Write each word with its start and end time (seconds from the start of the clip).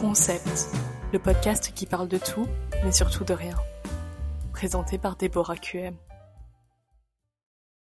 Concept, 0.00 0.70
le 1.12 1.18
podcast 1.18 1.74
qui 1.74 1.84
parle 1.84 2.08
de 2.08 2.16
tout, 2.16 2.46
mais 2.82 2.90
surtout 2.90 3.22
de 3.22 3.34
rien. 3.34 3.54
Présenté 4.50 4.96
par 4.96 5.14
Déborah 5.14 5.58
QM. 5.58 5.94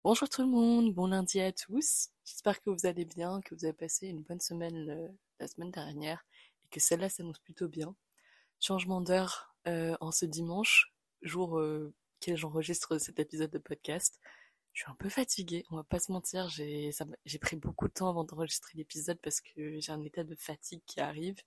Bonjour 0.04 0.28
tout 0.28 0.42
le 0.42 0.48
monde, 0.48 0.92
bon 0.92 1.06
lundi 1.06 1.40
à 1.40 1.52
tous. 1.52 2.10
J'espère 2.26 2.60
que 2.60 2.68
vous 2.68 2.84
allez 2.84 3.06
bien, 3.06 3.40
que 3.40 3.54
vous 3.54 3.64
avez 3.64 3.72
passé 3.72 4.08
une 4.08 4.20
bonne 4.20 4.40
semaine 4.40 4.90
euh, 4.90 5.08
la 5.40 5.48
semaine 5.48 5.70
dernière 5.70 6.26
et 6.66 6.68
que 6.68 6.80
celle-là 6.80 7.08
s'annonce 7.08 7.38
plutôt 7.38 7.68
bien. 7.68 7.94
Changement 8.60 9.00
d'heure 9.00 9.54
euh, 9.66 9.96
en 10.02 10.12
ce 10.12 10.26
dimanche, 10.26 10.92
jour 11.22 11.58
euh, 11.58 11.94
j'enregistre 12.28 12.98
cet 12.98 13.20
épisode 13.20 13.50
de 13.50 13.58
podcast. 13.58 14.20
Je 14.74 14.82
suis 14.82 14.90
un 14.90 14.96
peu 14.96 15.08
fatiguée, 15.08 15.64
on 15.70 15.76
va 15.76 15.84
pas 15.84 15.98
se 15.98 16.12
mentir, 16.12 16.50
j'ai 16.50 17.38
pris 17.40 17.56
beaucoup 17.56 17.88
de 17.88 17.94
temps 17.94 18.10
avant 18.10 18.24
d'enregistrer 18.24 18.72
l'épisode 18.76 19.18
parce 19.22 19.40
que 19.40 19.80
j'ai 19.80 19.92
un 19.92 20.02
état 20.02 20.24
de 20.24 20.34
fatigue 20.34 20.82
qui 20.84 21.00
arrive 21.00 21.40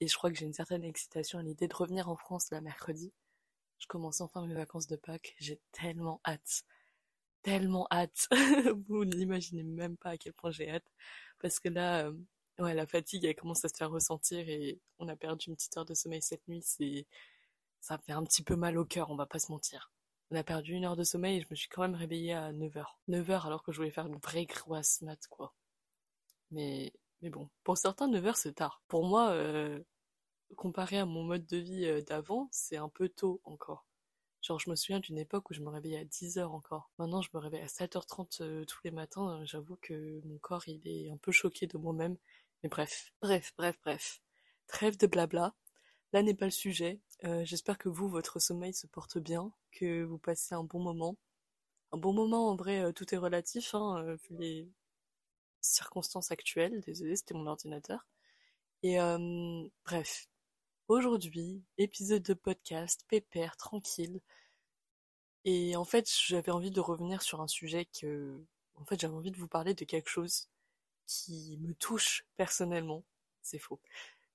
et 0.00 0.08
je 0.08 0.16
crois 0.16 0.30
que 0.30 0.36
j'ai 0.36 0.46
une 0.46 0.52
certaine 0.52 0.84
excitation 0.84 1.38
à 1.38 1.42
l'idée 1.42 1.68
de 1.68 1.74
revenir 1.74 2.08
en 2.08 2.16
France 2.16 2.50
la 2.50 2.60
mercredi. 2.60 3.12
Je 3.78 3.86
commence 3.86 4.20
enfin 4.20 4.46
mes 4.46 4.54
vacances 4.54 4.86
de 4.86 4.96
Pâques, 4.96 5.34
j'ai 5.38 5.60
tellement 5.72 6.20
hâte 6.26 6.64
tellement 7.42 7.86
hâte. 7.90 8.28
Vous 8.88 9.04
n'imaginez 9.04 9.62
même 9.62 9.96
pas 9.96 10.10
à 10.10 10.16
quel 10.18 10.32
point 10.32 10.50
j'ai 10.50 10.70
hâte. 10.70 10.86
Parce 11.40 11.60
que 11.60 11.68
là, 11.68 12.06
euh, 12.06 12.12
ouais, 12.58 12.74
la 12.74 12.86
fatigue, 12.86 13.24
elle 13.24 13.34
commence 13.36 13.64
à 13.64 13.68
se 13.68 13.76
faire 13.76 13.90
ressentir 13.90 14.48
et 14.48 14.80
on 14.98 15.08
a 15.08 15.16
perdu 15.16 15.48
une 15.48 15.56
petite 15.56 15.76
heure 15.76 15.84
de 15.84 15.94
sommeil 15.94 16.22
cette 16.22 16.46
nuit. 16.48 16.62
C'est, 16.62 17.06
ça 17.80 17.98
fait 17.98 18.12
un 18.12 18.24
petit 18.24 18.42
peu 18.42 18.56
mal 18.56 18.78
au 18.78 18.84
cœur, 18.84 19.10
on 19.10 19.16
va 19.16 19.26
pas 19.26 19.38
se 19.38 19.52
mentir. 19.52 19.90
On 20.30 20.36
a 20.36 20.44
perdu 20.44 20.72
une 20.74 20.84
heure 20.84 20.96
de 20.96 21.04
sommeil 21.04 21.38
et 21.38 21.40
je 21.40 21.46
me 21.50 21.56
suis 21.56 21.68
quand 21.68 21.82
même 21.82 21.94
réveillée 21.94 22.34
à 22.34 22.52
9h. 22.52 22.84
9h 23.08 23.46
alors 23.46 23.62
que 23.62 23.72
je 23.72 23.78
voulais 23.78 23.90
faire 23.90 24.06
une 24.06 24.18
vraie 24.18 24.46
grosse 24.46 25.00
mat, 25.02 25.26
quoi. 25.28 25.54
Mais, 26.50 26.92
mais 27.22 27.30
bon, 27.30 27.48
pour 27.64 27.78
certains, 27.78 28.08
9h 28.08 28.34
c'est 28.36 28.54
tard. 28.54 28.82
Pour 28.88 29.04
moi, 29.06 29.30
euh, 29.30 29.80
comparé 30.56 30.98
à 30.98 31.06
mon 31.06 31.24
mode 31.24 31.46
de 31.46 31.56
vie 31.58 31.86
euh, 31.86 32.02
d'avant, 32.02 32.48
c'est 32.52 32.76
un 32.76 32.88
peu 32.88 33.08
tôt 33.08 33.40
encore. 33.44 33.86
Genre, 34.42 34.58
je 34.60 34.70
me 34.70 34.76
souviens 34.76 35.00
d'une 35.00 35.18
époque 35.18 35.50
où 35.50 35.54
je 35.54 35.60
me 35.60 35.68
réveillais 35.68 35.98
à 35.98 36.04
10h 36.04 36.44
encore. 36.44 36.90
Maintenant, 36.98 37.22
je 37.22 37.30
me 37.34 37.40
réveille 37.40 37.62
à 37.62 37.66
7h30 37.66 38.42
euh, 38.42 38.64
tous 38.64 38.78
les 38.84 38.90
matins. 38.90 39.40
J'avoue 39.44 39.76
que 39.82 40.20
mon 40.24 40.38
corps, 40.38 40.68
il 40.68 40.86
est 40.86 41.10
un 41.10 41.16
peu 41.16 41.32
choqué 41.32 41.66
de 41.66 41.76
moi-même. 41.76 42.16
Mais 42.62 42.68
bref, 42.68 43.12
bref, 43.20 43.52
bref, 43.58 43.78
bref. 43.84 44.20
Trêve 44.68 44.96
de 44.96 45.06
blabla. 45.06 45.54
Là 46.12 46.22
n'est 46.22 46.34
pas 46.34 46.46
le 46.46 46.50
sujet. 46.52 47.00
Euh, 47.24 47.44
j'espère 47.44 47.78
que 47.78 47.88
vous, 47.88 48.08
votre 48.08 48.38
sommeil 48.38 48.72
se 48.72 48.86
porte 48.86 49.18
bien, 49.18 49.52
que 49.72 50.04
vous 50.04 50.18
passez 50.18 50.54
un 50.54 50.64
bon 50.64 50.80
moment. 50.80 51.16
Un 51.92 51.98
bon 51.98 52.12
moment, 52.12 52.48
en 52.50 52.56
vrai, 52.56 52.80
euh, 52.82 52.92
tout 52.92 53.12
est 53.14 53.18
relatif, 53.18 53.74
hein, 53.74 54.16
circonstances 55.60 56.30
actuelles. 56.30 56.80
Désolé, 56.80 57.16
c'était 57.16 57.34
mon 57.34 57.46
ordinateur. 57.46 58.06
Et 58.82 58.98
bref, 59.84 60.28
Aujourd'hui, 60.88 61.62
épisode 61.76 62.22
de 62.22 62.32
podcast, 62.32 63.04
pépère, 63.08 63.58
tranquille. 63.58 64.22
Et 65.44 65.76
en 65.76 65.84
fait, 65.84 66.10
j'avais 66.26 66.50
envie 66.50 66.70
de 66.70 66.80
revenir 66.80 67.20
sur 67.20 67.42
un 67.42 67.46
sujet 67.46 67.84
que, 68.00 68.42
en 68.74 68.86
fait, 68.86 68.98
j'avais 68.98 69.12
envie 69.14 69.30
de 69.30 69.36
vous 69.36 69.48
parler 69.48 69.74
de 69.74 69.84
quelque 69.84 70.08
chose 70.08 70.48
qui 71.06 71.58
me 71.60 71.74
touche 71.74 72.24
personnellement. 72.38 73.04
C'est 73.42 73.58
faux. 73.58 73.80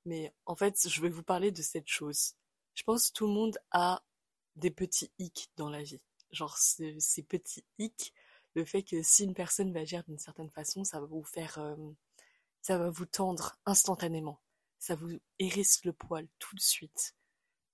Mais 0.05 0.31
en 0.45 0.53
fait, 0.53 0.87
je 0.87 1.01
vais 1.01 1.09
vous 1.09 1.23
parler 1.23 1.51
de 1.51 1.63
cette 1.63 1.87
chose. 1.87 2.35
Je 2.75 2.83
pense 2.83 3.09
que 3.09 3.13
tout 3.13 3.25
le 3.25 3.33
monde 3.33 3.57
a 3.71 4.03
des 4.55 4.71
petits 4.71 5.11
hicks 5.17 5.49
dans 5.57 5.69
la 5.71 5.81
vie. 5.81 6.01
Genre, 6.31 6.55
ces 6.57 7.23
petits 7.27 7.65
hicks, 7.79 8.13
le 8.55 8.65
fait 8.65 8.83
que 8.83 9.01
si 9.01 9.23
une 9.23 9.33
personne 9.33 9.73
va 9.73 9.81
agir 9.81 10.03
d'une 10.05 10.19
certaine 10.19 10.49
façon, 10.49 10.83
ça 10.83 10.99
va 10.99 11.05
vous 11.07 11.23
faire, 11.23 11.57
euh, 11.59 11.75
ça 12.61 12.77
va 12.77 12.89
vous 12.89 13.05
tendre 13.05 13.57
instantanément 13.65 14.39
ça 14.83 14.95
vous 14.95 15.17
hérisse 15.39 15.85
le 15.85 15.93
poil 15.93 16.27
tout 16.39 16.55
de 16.57 16.61
suite. 16.61 17.15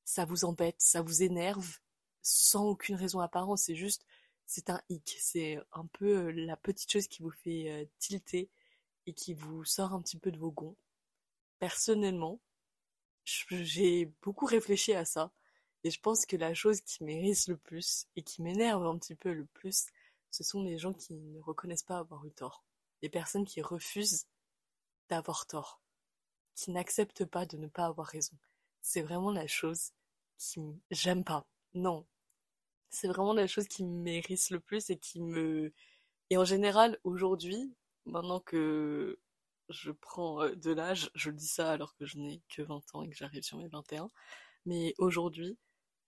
Ça 0.06 0.26
vous 0.26 0.46
embête, 0.46 0.76
ça 0.78 1.02
vous 1.02 1.24
énerve, 1.24 1.80
sans 2.22 2.66
aucune 2.66 2.96
raison 2.96 3.20
apparente, 3.20 3.58
c'est 3.58 3.76
juste, 3.76 4.06
c'est 4.46 4.70
un 4.70 4.80
hic, 4.90 5.18
c'est 5.20 5.58
un 5.72 5.88
peu 5.88 6.28
euh, 6.28 6.32
la 6.32 6.56
petite 6.56 6.92
chose 6.92 7.08
qui 7.08 7.24
vous 7.24 7.32
fait 7.32 7.72
euh, 7.72 7.86
tilter 7.98 8.52
et 9.08 9.14
qui 9.14 9.34
vous 9.34 9.64
sort 9.66 9.94
un 9.94 10.02
petit 10.04 10.20
peu 10.20 10.32
de 10.32 10.38
vos 10.38 10.52
gonds. 10.52 10.76
Personnellement, 11.58 12.40
j'ai 13.26 14.06
beaucoup 14.22 14.46
réfléchi 14.46 14.94
à 14.94 15.04
ça, 15.04 15.32
et 15.84 15.90
je 15.90 16.00
pense 16.00 16.28
que 16.28 16.38
la 16.38 16.54
chose 16.54 16.82
qui 16.82 17.04
m'hérisse 17.04 17.48
le 17.48 17.58
plus 17.58 18.06
et 18.16 18.22
qui 18.22 18.44
m'énerve 18.44 18.86
un 18.86 19.00
petit 19.00 19.16
peu 19.16 19.34
le 19.34 19.46
plus, 19.46 19.88
ce 20.32 20.44
sont 20.44 20.64
les 20.64 20.78
gens 20.78 20.94
qui 20.94 21.14
ne 21.14 21.40
reconnaissent 21.40 21.84
pas 21.84 21.98
avoir 21.98 22.26
eu 22.26 22.32
tort. 22.32 22.64
Les 23.02 23.10
personnes 23.10 23.46
qui 23.46 23.62
refusent 23.62 24.28
d'avoir 25.10 25.48
tort 25.48 25.82
qui 26.60 26.72
n'accepte 26.72 27.24
pas 27.26 27.46
de 27.46 27.58
ne 27.58 27.68
pas 27.68 27.86
avoir 27.86 28.08
raison. 28.08 28.36
C'est 28.82 29.02
vraiment 29.02 29.32
la 29.32 29.48
chose 29.48 29.92
qui 30.38 30.60
j'aime 30.92 31.24
pas. 31.24 31.48
Non. 31.74 32.06
C'est 32.90 33.08
vraiment 33.08 33.34
la 33.34 33.48
chose 33.48 33.68
qui 33.68 33.86
m'hérisse 33.86 34.50
le 34.50 34.60
plus 34.60 34.90
et 34.90 34.98
qui 34.98 35.22
me 35.22 35.74
et 36.30 36.38
en 36.38 36.46
général 36.46 37.00
aujourd'hui, 37.04 37.74
maintenant 38.06 38.40
que 38.40 39.20
je 39.70 39.92
prends 39.92 40.42
euh, 40.44 40.56
de 40.56 40.72
l'âge, 40.72 41.10
je 41.16 41.32
dis 41.32 41.48
ça 41.48 41.72
alors 41.72 41.96
que 41.96 42.06
je 42.06 42.18
n'ai 42.18 42.42
que 42.50 42.62
20 42.62 42.96
ans 42.96 43.04
et 43.04 43.10
que 43.10 43.16
j'arrive 43.16 43.44
sur 43.44 43.58
mes 43.58 43.68
21, 43.68 44.12
mais 44.66 44.94
aujourd'hui, 44.98 45.58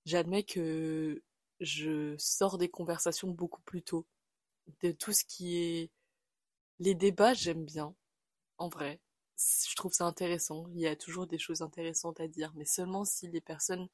j'admets 0.05 0.43
que 0.43 1.23
je 1.61 2.15
sors 2.17 2.57
des 2.57 2.69
conversations 2.69 3.29
beaucoup 3.29 3.61
plus 3.61 3.83
tôt. 3.83 4.05
De 4.81 4.91
tout 4.91 5.13
ce 5.13 5.23
qui 5.25 5.57
est 5.57 5.91
les 6.79 6.95
débats, 6.95 7.33
j'aime 7.33 7.65
bien 7.65 7.95
en 8.57 8.69
vrai 8.69 8.99
je 9.69 9.75
trouve 9.75 9.93
ça 9.93 10.05
intéressant. 10.05 10.67
Il 10.73 10.79
y 10.79 10.87
a 10.87 10.95
toujours 10.95 11.27
des 11.27 11.39
choses 11.39 11.61
intéressantes 11.61 12.19
à 12.19 12.27
dire, 12.27 12.51
mais 12.55 12.65
seulement 12.65 13.05
si 13.05 13.27
les 13.27 13.41
personnes 13.41 13.87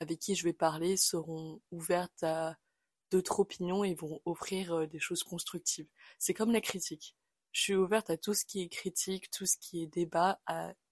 avec 0.00 0.18
qui 0.18 0.34
je 0.34 0.44
vais 0.44 0.52
parler 0.52 0.96
seront 0.96 1.60
ouvertes 1.70 2.22
à 2.22 2.56
d'autres 3.10 3.40
opinions 3.40 3.84
et 3.84 3.94
vont 3.94 4.20
offrir 4.24 4.72
euh, 4.72 4.86
des 4.86 5.00
choses 5.00 5.22
constructives. 5.22 5.88
C'est 6.18 6.34
comme 6.34 6.52
la 6.52 6.60
critique. 6.60 7.16
Je 7.52 7.62
suis 7.62 7.74
ouverte 7.74 8.10
à 8.10 8.16
tout 8.16 8.34
ce 8.34 8.44
qui 8.44 8.62
est 8.62 8.68
critique, 8.68 9.30
tout 9.30 9.46
ce 9.46 9.56
qui 9.58 9.82
est 9.82 9.86
débat, 9.88 10.40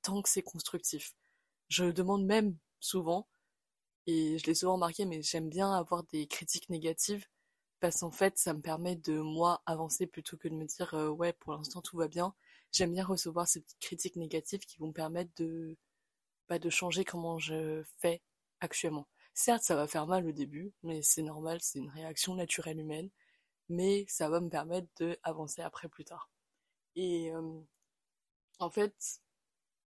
tant 0.02 0.22
que 0.22 0.28
c'est 0.28 0.42
constructif. 0.42 1.14
Je 1.68 1.84
demande 1.84 2.24
même 2.26 2.56
souvent, 2.80 3.28
et 4.08 4.38
je 4.38 4.46
l'ai 4.46 4.54
souvent 4.54 4.74
remarqué, 4.74 5.04
mais 5.06 5.22
j'aime 5.22 5.48
bien 5.48 5.72
avoir 5.72 6.02
des 6.04 6.26
critiques 6.26 6.68
négatives 6.70 7.26
parce 7.80 8.00
qu'en 8.00 8.10
fait, 8.10 8.38
ça 8.38 8.54
me 8.54 8.60
permet 8.62 8.96
de 8.96 9.20
moi 9.20 9.62
avancer 9.66 10.06
plutôt 10.08 10.36
que 10.36 10.48
de 10.48 10.54
me 10.54 10.66
dire 10.66 10.94
euh, 10.94 11.08
ouais, 11.10 11.32
pour 11.34 11.52
l'instant 11.54 11.82
tout 11.82 11.96
va 11.98 12.08
bien 12.08 12.34
j'aime 12.72 12.92
bien 12.92 13.04
recevoir 13.04 13.48
ces 13.48 13.60
petites 13.60 13.80
critiques 13.80 14.16
négatives 14.16 14.60
qui 14.60 14.78
vont 14.78 14.88
me 14.88 14.92
permettre 14.92 15.30
de, 15.36 15.76
bah, 16.48 16.58
de 16.58 16.70
changer 16.70 17.04
comment 17.04 17.38
je 17.38 17.82
fais 17.98 18.22
actuellement. 18.60 19.08
Certes, 19.34 19.62
ça 19.62 19.76
va 19.76 19.86
faire 19.86 20.06
mal 20.06 20.26
au 20.26 20.32
début, 20.32 20.72
mais 20.82 21.02
c'est 21.02 21.22
normal, 21.22 21.58
c'est 21.62 21.78
une 21.78 21.90
réaction 21.90 22.34
naturelle 22.34 22.80
humaine, 22.80 23.10
mais 23.68 24.04
ça 24.08 24.28
va 24.28 24.40
me 24.40 24.50
permettre 24.50 24.88
d'avancer 24.98 25.62
après 25.62 25.88
plus 25.88 26.04
tard. 26.04 26.30
Et 26.96 27.32
euh, 27.32 27.60
en 28.58 28.70
fait, 28.70 29.20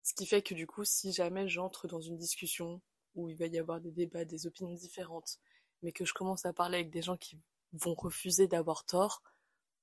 ce 0.03 0.13
qui 0.13 0.25
fait 0.25 0.41
que 0.41 0.53
du 0.53 0.67
coup, 0.67 0.85
si 0.85 1.11
jamais 1.13 1.47
j'entre 1.49 1.87
dans 1.87 2.01
une 2.01 2.17
discussion 2.17 2.81
où 3.15 3.29
il 3.29 3.35
va 3.35 3.47
y 3.47 3.59
avoir 3.59 3.81
des 3.81 3.91
débats, 3.91 4.25
des 4.25 4.47
opinions 4.47 4.73
différentes, 4.73 5.39
mais 5.81 5.91
que 5.91 6.05
je 6.05 6.13
commence 6.13 6.45
à 6.45 6.53
parler 6.53 6.77
avec 6.79 6.91
des 6.91 7.01
gens 7.01 7.17
qui 7.17 7.37
vont 7.73 7.93
refuser 7.93 8.47
d'avoir 8.47 8.85
tort, 8.85 9.21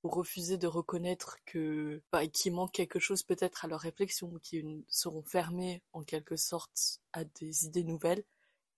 ou 0.03 0.09
refuser 0.09 0.57
de 0.57 0.67
reconnaître 0.67 1.37
que 1.45 2.01
bah, 2.11 2.25
qu'il 2.27 2.53
manque 2.53 2.71
quelque 2.71 2.99
chose 2.99 3.23
peut-être 3.23 3.65
à 3.65 3.67
leur 3.67 3.81
réflexion, 3.81 4.39
qui 4.41 4.85
seront 4.87 5.23
fermés 5.23 5.81
en 5.93 6.03
quelque 6.03 6.37
sorte 6.37 7.01
à 7.13 7.25
des 7.25 7.65
idées 7.65 7.83
nouvelles, 7.83 8.23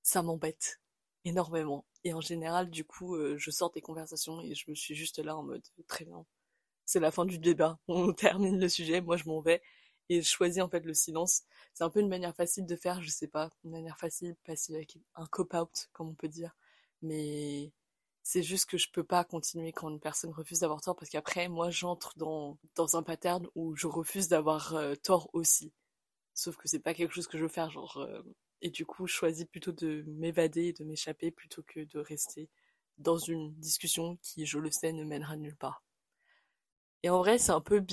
ça 0.01 0.23
m'embête 0.23 0.79
énormément. 1.25 1.85
Et 2.03 2.13
en 2.13 2.21
général, 2.21 2.69
du 2.71 2.83
coup, 2.83 3.15
euh, 3.15 3.37
je 3.37 3.51
sors 3.51 3.71
des 3.71 3.81
conversations 3.81 4.41
et 4.41 4.55
je 4.55 4.69
me 4.69 4.75
suis 4.75 4.95
juste 4.95 5.19
là 5.19 5.35
en 5.37 5.43
mode 5.43 5.63
très 5.87 6.05
bien. 6.05 6.25
C'est 6.85 6.99
la 6.99 7.11
fin 7.11 7.25
du 7.25 7.37
débat, 7.39 7.79
on 7.87 8.13
termine 8.13 8.59
le 8.59 8.69
sujet, 8.69 9.01
moi 9.01 9.17
je 9.17 9.25
m'en 9.25 9.39
vais 9.41 9.61
et 10.11 10.21
je 10.21 10.29
choisis 10.29 10.61
en 10.61 10.67
fait 10.67 10.85
le 10.85 10.93
silence. 10.93 11.43
C'est 11.73 11.85
un 11.85 11.89
peu 11.89 12.01
une 12.01 12.09
manière 12.09 12.35
facile 12.35 12.65
de 12.65 12.75
faire, 12.75 13.01
je 13.01 13.09
sais 13.09 13.29
pas, 13.29 13.49
une 13.63 13.71
manière 13.71 13.97
facile, 13.97 14.35
passer 14.43 14.75
avec 14.75 14.97
un 15.15 15.25
cop-out, 15.25 15.89
comme 15.93 16.09
on 16.09 16.13
peut 16.13 16.27
dire. 16.27 16.53
Mais 17.01 17.71
c'est 18.21 18.43
juste 18.43 18.65
que 18.69 18.77
je 18.77 18.91
peux 18.91 19.05
pas 19.05 19.23
continuer 19.23 19.71
quand 19.71 19.89
une 19.89 20.01
personne 20.01 20.31
refuse 20.31 20.59
d'avoir 20.59 20.81
tort 20.81 20.97
parce 20.97 21.09
qu'après, 21.09 21.47
moi, 21.47 21.69
j'entre 21.69 22.17
dans, 22.17 22.57
dans 22.75 22.97
un 22.97 23.03
pattern 23.03 23.47
où 23.55 23.73
je 23.77 23.87
refuse 23.87 24.27
d'avoir 24.27 24.75
euh, 24.75 24.95
tort 24.95 25.29
aussi. 25.31 25.71
Sauf 26.33 26.57
que 26.57 26.67
c'est 26.67 26.79
pas 26.79 26.93
quelque 26.93 27.13
chose 27.13 27.27
que 27.27 27.37
je 27.37 27.43
veux 27.43 27.49
faire, 27.49 27.71
genre. 27.71 27.97
Euh, 27.97 28.21
et 28.61 28.69
du 28.69 28.85
coup, 28.85 29.07
je 29.07 29.13
choisis 29.13 29.45
plutôt 29.45 29.71
de 29.71 30.03
m'évader, 30.07 30.73
de 30.73 30.83
m'échapper 30.83 31.31
plutôt 31.31 31.63
que 31.63 31.79
de 31.85 31.99
rester 31.99 32.49
dans 32.97 33.17
une 33.17 33.53
discussion 33.55 34.17
qui, 34.21 34.45
je 34.45 34.59
le 34.59 34.71
sais, 34.71 34.91
ne 34.91 35.05
mènera 35.05 35.37
nulle 35.37 35.55
part. 35.55 35.83
Et 37.03 37.09
en 37.09 37.19
vrai, 37.19 37.37
c'est 37.39 37.51
un 37.53 37.61
peu 37.61 37.83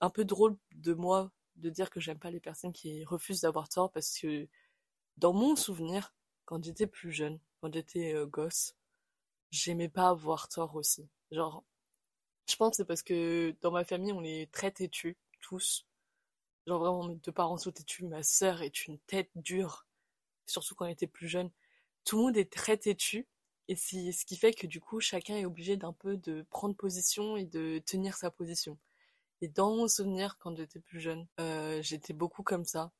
un 0.00 0.10
peu 0.10 0.24
drôle 0.24 0.56
de 0.76 0.94
moi 0.94 1.32
de 1.56 1.70
dire 1.70 1.90
que 1.90 2.00
j'aime 2.00 2.18
pas 2.18 2.30
les 2.30 2.40
personnes 2.40 2.72
qui 2.72 3.04
refusent 3.04 3.42
d'avoir 3.42 3.68
tort 3.68 3.90
parce 3.90 4.18
que 4.18 4.48
dans 5.16 5.32
mon 5.32 5.56
souvenir, 5.56 6.14
quand 6.44 6.62
j'étais 6.64 6.86
plus 6.86 7.12
jeune, 7.12 7.38
quand 7.60 7.72
j'étais 7.72 8.14
euh, 8.14 8.26
gosse, 8.26 8.76
j'aimais 9.50 9.88
pas 9.88 10.08
avoir 10.08 10.48
tort 10.48 10.74
aussi. 10.76 11.08
Genre, 11.30 11.64
je 12.48 12.56
pense 12.56 12.72
que 12.72 12.76
c'est 12.78 12.84
parce 12.84 13.02
que 13.02 13.54
dans 13.62 13.70
ma 13.70 13.84
famille, 13.84 14.12
on 14.12 14.24
est 14.24 14.50
très 14.52 14.70
têtus, 14.70 15.16
tous. 15.40 15.86
Genre 16.66 16.78
vraiment, 16.78 17.04
mes 17.04 17.16
deux 17.16 17.32
parents 17.32 17.58
sont 17.58 17.72
têtus, 17.72 18.04
ma 18.04 18.22
sœur 18.22 18.62
est 18.62 18.86
une 18.86 18.98
tête 19.00 19.30
dure, 19.36 19.86
surtout 20.46 20.74
quand 20.74 20.86
elle 20.86 20.92
était 20.92 21.06
plus 21.06 21.28
jeune. 21.28 21.50
Tout 22.04 22.18
le 22.18 22.22
monde 22.24 22.36
est 22.36 22.52
très 22.52 22.76
têtu, 22.76 23.26
et 23.68 23.76
c'est 23.76 24.12
ce 24.12 24.26
qui 24.26 24.36
fait 24.36 24.52
que 24.52 24.66
du 24.66 24.80
coup, 24.80 25.00
chacun 25.00 25.36
est 25.36 25.46
obligé 25.46 25.76
d'un 25.76 25.92
peu 25.92 26.16
de 26.16 26.44
prendre 26.50 26.74
position 26.76 27.36
et 27.36 27.44
de 27.44 27.80
tenir 27.86 28.16
sa 28.16 28.30
position. 28.30 28.78
Et 29.44 29.48
dans 29.48 29.76
mon 29.76 29.88
souvenir, 29.88 30.38
quand 30.38 30.56
j'étais 30.56 30.80
plus 30.80 31.00
jeune, 31.00 31.26
euh, 31.38 31.82
j'étais 31.82 32.14
beaucoup 32.14 32.42
comme 32.42 32.64
ça. 32.64 32.92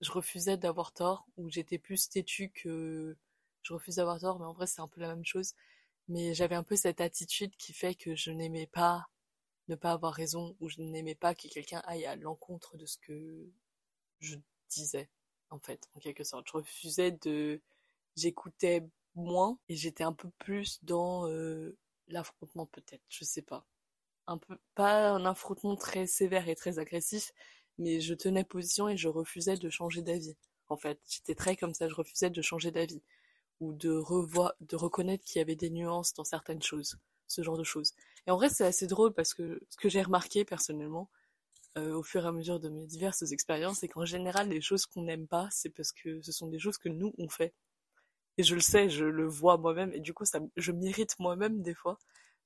Je 0.00 0.10
refusais 0.10 0.56
d'avoir 0.56 0.94
tort, 0.94 1.26
ou 1.36 1.50
j'étais 1.50 1.76
plus 1.76 2.08
têtu 2.08 2.48
que 2.48 3.14
je 3.60 3.74
refuse 3.74 3.96
d'avoir 3.96 4.18
tort, 4.18 4.38
mais 4.38 4.46
en 4.46 4.54
vrai 4.54 4.66
c'est 4.66 4.80
un 4.80 4.88
peu 4.88 5.02
la 5.02 5.08
même 5.14 5.26
chose. 5.26 5.52
Mais 6.08 6.32
j'avais 6.32 6.54
un 6.54 6.62
peu 6.62 6.76
cette 6.76 7.02
attitude 7.02 7.54
qui 7.58 7.74
fait 7.74 7.94
que 7.94 8.14
je 8.16 8.30
n'aimais 8.30 8.66
pas 8.68 9.10
ne 9.68 9.74
pas 9.74 9.92
avoir 9.92 10.14
raison, 10.14 10.56
ou 10.60 10.70
je 10.70 10.80
n'aimais 10.80 11.14
pas 11.14 11.34
que 11.34 11.46
quelqu'un 11.46 11.82
aille 11.84 12.06
à 12.06 12.16
l'encontre 12.16 12.78
de 12.78 12.86
ce 12.86 12.96
que 12.96 13.46
je 14.20 14.36
disais, 14.70 15.10
en 15.50 15.58
fait, 15.58 15.90
en 15.94 16.00
quelque 16.00 16.24
sorte. 16.24 16.48
Je 16.48 16.52
refusais 16.54 17.10
de... 17.12 17.60
J'écoutais 18.16 18.82
moins, 19.14 19.58
et 19.68 19.76
j'étais 19.76 20.04
un 20.04 20.14
peu 20.14 20.30
plus 20.38 20.82
dans 20.84 21.28
euh, 21.28 21.76
l'affrontement 22.08 22.64
peut-être, 22.64 23.04
je 23.10 23.24
sais 23.26 23.42
pas. 23.42 23.66
Un 24.28 24.38
peu, 24.38 24.56
pas 24.74 25.10
un 25.10 25.24
affrontement 25.24 25.76
très 25.76 26.06
sévère 26.06 26.48
et 26.48 26.56
très 26.56 26.78
agressif, 26.78 27.32
mais 27.78 28.00
je 28.00 28.14
tenais 28.14 28.44
position 28.44 28.88
et 28.88 28.96
je 28.96 29.08
refusais 29.08 29.56
de 29.56 29.70
changer 29.70 30.02
d'avis. 30.02 30.36
En 30.68 30.76
fait, 30.76 30.98
j'étais 31.08 31.34
très 31.36 31.56
comme 31.56 31.74
ça, 31.74 31.88
je 31.88 31.94
refusais 31.94 32.30
de 32.30 32.42
changer 32.42 32.70
d'avis 32.72 33.02
ou 33.60 33.72
de 33.74 33.92
revoir, 33.92 34.54
de 34.60 34.76
reconnaître 34.76 35.24
qu'il 35.24 35.40
y 35.40 35.42
avait 35.42 35.56
des 35.56 35.70
nuances 35.70 36.14
dans 36.14 36.24
certaines 36.24 36.62
choses, 36.62 36.98
ce 37.28 37.42
genre 37.42 37.58
de 37.58 37.64
choses. 37.64 37.92
Et 38.26 38.30
en 38.32 38.36
vrai, 38.36 38.48
c'est 38.50 38.66
assez 38.66 38.86
drôle 38.88 39.14
parce 39.14 39.34
que 39.34 39.60
ce 39.70 39.76
que 39.78 39.88
j'ai 39.90 40.02
remarqué 40.02 40.44
personnellement, 40.44 41.10
euh, 41.78 41.94
au 41.94 42.02
fur 42.04 42.24
et 42.24 42.28
à 42.28 42.32
mesure 42.32 42.60
de 42.60 42.68
mes 42.70 42.86
diverses 42.86 43.32
expériences, 43.32 43.80
c'est 43.80 43.88
qu'en 43.88 44.04
général, 44.06 44.48
les 44.50 44.60
choses 44.62 44.86
qu'on 44.86 45.02
n'aime 45.02 45.28
pas, 45.28 45.48
c'est 45.52 45.70
parce 45.70 45.92
que 45.92 46.22
ce 46.22 46.32
sont 46.32 46.48
des 46.48 46.58
choses 46.60 46.78
que 46.78 46.88
nous, 46.90 47.14
on 47.18 47.28
fait. 47.28 47.54
Et 48.38 48.42
je 48.42 48.54
le 48.54 48.60
sais, 48.60 48.88
je 48.90 49.04
le 49.04 49.26
vois 49.26 49.56
moi-même, 49.58 49.92
et 49.92 50.00
du 50.00 50.12
coup, 50.14 50.24
ça, 50.24 50.40
je 50.56 50.72
m'irrite 50.72 51.18
moi-même 51.18 51.62
des 51.62 51.74
fois. 51.74 51.98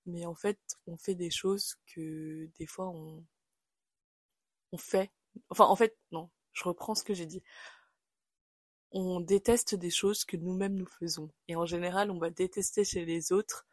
Mais 0.07 0.27
en 0.27 0.35
fait, 0.35 0.59
on 0.87 0.97
fait 0.97 1.15
des 1.15 1.31
choses 1.31 1.77
que 1.95 2.49
des 2.59 2.67
fois 2.67 2.89
on, 2.89 3.25
on 4.73 4.79
fait. 4.79 5.11
Enfin, 5.51 5.67
en 5.67 5.77
fait, 5.77 5.97
non, 6.13 6.31
je 6.53 6.65
reprends 6.65 6.95
ce 6.95 7.05
que 7.05 7.15
j'ai 7.15 7.27
dit 7.27 7.43
on 8.93 9.21
déteste 9.21 9.75
des 9.75 9.91
choses 9.91 10.25
que 10.25 10.37
nous-mêmes 10.37 10.75
nous 10.75 10.87
faisons. 10.87 11.31
Et 11.49 11.57
en 11.57 11.67
général, 11.67 12.11
on 12.11 12.19
va 12.19 12.31
détester 12.31 12.85
chez 12.85 13.05
les 13.05 13.33
autres 13.33 13.67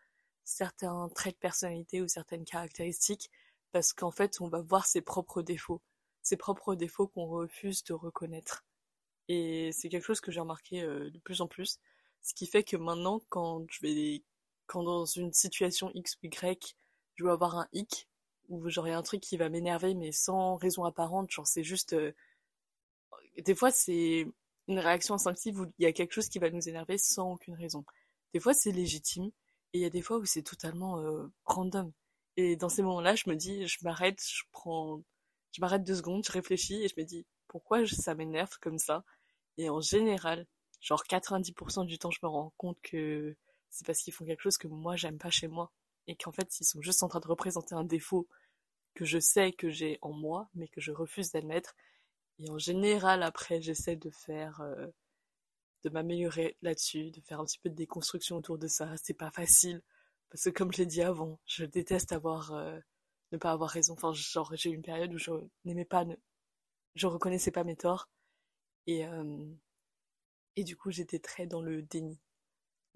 certains 0.44 1.10
traits 1.16 1.36
de 1.36 1.40
personnalité 1.40 2.02
ou 2.02 2.08
certaines 2.08 2.46
caractéristiques 2.46 3.30
parce 3.72 3.94
qu'en 3.94 4.12
fait, 4.12 4.40
on 4.42 4.48
va 4.48 4.62
voir 4.62 4.86
ses 4.86 5.02
propres 5.02 5.42
défauts. 5.42 5.82
Ses 6.24 6.38
propres 6.38 6.76
défauts 6.76 7.08
qu'on 7.08 7.28
refuse 7.28 7.84
de 7.84 7.94
reconnaître. 7.94 8.66
Et 9.28 9.72
c'est 9.74 9.90
quelque 9.90 10.06
chose 10.06 10.22
que 10.22 10.32
j'ai 10.32 10.40
remarqué 10.40 10.82
euh, 10.82 11.10
de 11.10 11.20
plus 11.20 11.42
en 11.42 11.48
plus. 11.48 11.80
Ce 12.22 12.34
qui 12.34 12.48
fait 12.48 12.64
que 12.64 12.78
maintenant, 12.78 13.22
quand 13.30 13.66
je 13.70 13.82
vais, 13.82 14.24
quand 14.68 14.84
dans 14.84 15.06
une 15.06 15.34
situation 15.34 15.92
X 15.94 16.18
ou 16.24 16.28
Y, 16.28 16.76
je 17.16 17.24
vais 17.24 17.32
avoir 17.32 17.58
un 17.58 17.68
hic, 17.74 18.08
ou 18.50 18.70
j'aurai 18.70 18.94
un 18.94 19.02
truc 19.04 19.22
qui 19.22 19.38
va 19.38 19.50
m'énerver, 19.50 19.94
mais 19.96 20.12
sans 20.12 20.56
raison 20.56 20.86
apparente, 20.86 21.32
genre 21.32 21.48
c'est 21.48 21.64
juste, 21.64 21.94
euh, 21.94 22.14
des 23.38 23.56
fois 23.56 23.72
c'est, 23.72 24.28
une 24.68 24.80
réaction 24.80 25.16
instinctive 25.16 25.60
où 25.62 25.66
il 25.80 25.84
y 25.84 25.86
a 25.86 25.94
quelque 25.94 26.14
chose 26.14 26.30
qui 26.30 26.40
va 26.40 26.50
nous 26.50 26.68
énerver 26.68 26.98
sans 26.98 27.34
aucune 27.34 27.56
raison. 27.56 27.86
Des 28.34 28.40
fois, 28.40 28.54
c'est 28.54 28.72
légitime, 28.72 29.32
et 29.74 29.80
il 29.80 29.82
y 29.82 29.86
a 29.86 29.90
des 29.90 30.02
fois 30.02 30.18
où 30.18 30.26
c'est 30.26 30.44
totalement 30.44 31.00
euh, 31.00 31.28
random. 31.46 31.92
Et 32.36 32.56
dans 32.56 32.70
ces 32.70 32.84
moments-là, 32.84 33.16
je 33.16 33.30
me 33.30 33.36
dis, 33.36 33.68
je 33.68 33.78
m'arrête, 33.84 34.22
je 34.22 34.44
prends, 34.52 35.02
je 35.54 35.62
m'arrête 35.62 35.84
deux 35.84 35.96
secondes, 35.96 36.24
je 36.26 36.32
réfléchis 36.32 36.84
et 36.84 36.88
je 36.88 36.96
me 36.98 37.06
dis, 37.06 37.26
pourquoi 37.48 37.86
ça 37.88 38.16
m'énerve 38.16 38.58
comme 38.62 38.78
ça? 38.78 39.04
Et 39.58 39.70
en 39.70 39.82
général, 39.82 40.46
genre 40.82 41.04
90% 41.04 41.86
du 41.86 41.98
temps, 41.98 42.12
je 42.12 42.20
me 42.24 42.30
rends 42.30 42.54
compte 42.58 42.78
que 42.84 43.36
c'est 43.70 43.86
parce 43.86 44.00
qu'ils 44.00 44.14
font 44.14 44.26
quelque 44.26 44.42
chose 44.42 44.58
que 44.58 44.68
moi 44.68 44.96
j'aime 44.96 45.18
pas 45.18 45.30
chez 45.30 45.48
moi, 45.48 45.72
et 46.08 46.16
qu'en 46.16 46.32
fait, 46.32 46.60
ils 46.60 46.66
sont 46.66 46.82
juste 46.82 47.04
en 47.04 47.08
train 47.10 47.20
de 47.20 47.28
représenter 47.28 47.76
un 47.76 47.84
défaut 47.84 48.28
que 48.96 49.06
je 49.06 49.20
sais 49.20 49.52
que 49.52 49.70
j'ai 49.70 50.00
en 50.02 50.14
moi, 50.14 50.50
mais 50.56 50.68
que 50.68 50.82
je 50.82 50.92
refuse 50.92 51.32
d'admettre, 51.32 51.76
et 52.40 52.50
en 52.50 52.58
général, 52.58 53.24
après, 53.24 53.62
j'essaie 53.62 53.96
de 53.96 54.10
faire, 54.10 54.62
euh, 54.62 54.88
de 55.84 55.90
m'améliorer 55.90 56.58
là-dessus, 56.62 57.12
de 57.12 57.22
faire 57.22 57.40
un 57.40 57.46
petit 57.46 57.60
peu 57.60 57.70
de 57.70 57.76
déconstruction 57.76 58.38
autour 58.38 58.58
de 58.58 58.68
ça. 58.68 58.96
C'est 58.98 59.14
pas 59.14 59.32
facile, 59.32 59.82
parce 60.30 60.44
que 60.44 60.50
comme 60.52 60.72
je 60.72 60.80
l'ai 60.80 60.86
dit 60.86 61.02
avant, 61.02 61.40
je 61.46 61.66
déteste 61.66 62.12
avoir, 62.12 62.54
euh, 62.54 62.80
ne 63.32 63.38
pas 63.38 63.52
avoir 63.52 63.70
raison. 63.70 63.94
Enfin, 63.94 64.14
genre, 64.14 64.56
j'ai 64.56 64.70
eu 64.70 64.76
une 64.76 64.84
période 64.84 65.14
où 65.14 65.18
je 65.18 65.32
n'aimais 65.66 65.86
pas, 65.86 66.06
ne... 66.06 66.16
je 66.96 67.08
reconnaissais 67.08 67.52
pas 67.52 67.64
mes 67.64 67.76
torts. 67.76 68.10
Et, 68.88 69.06
euh, 69.06 69.46
et 70.56 70.64
du 70.64 70.78
coup, 70.78 70.92
j'étais 70.92 71.20
très 71.20 71.48
dans 71.48 71.62
le 71.62 71.82
déni. 71.82 72.20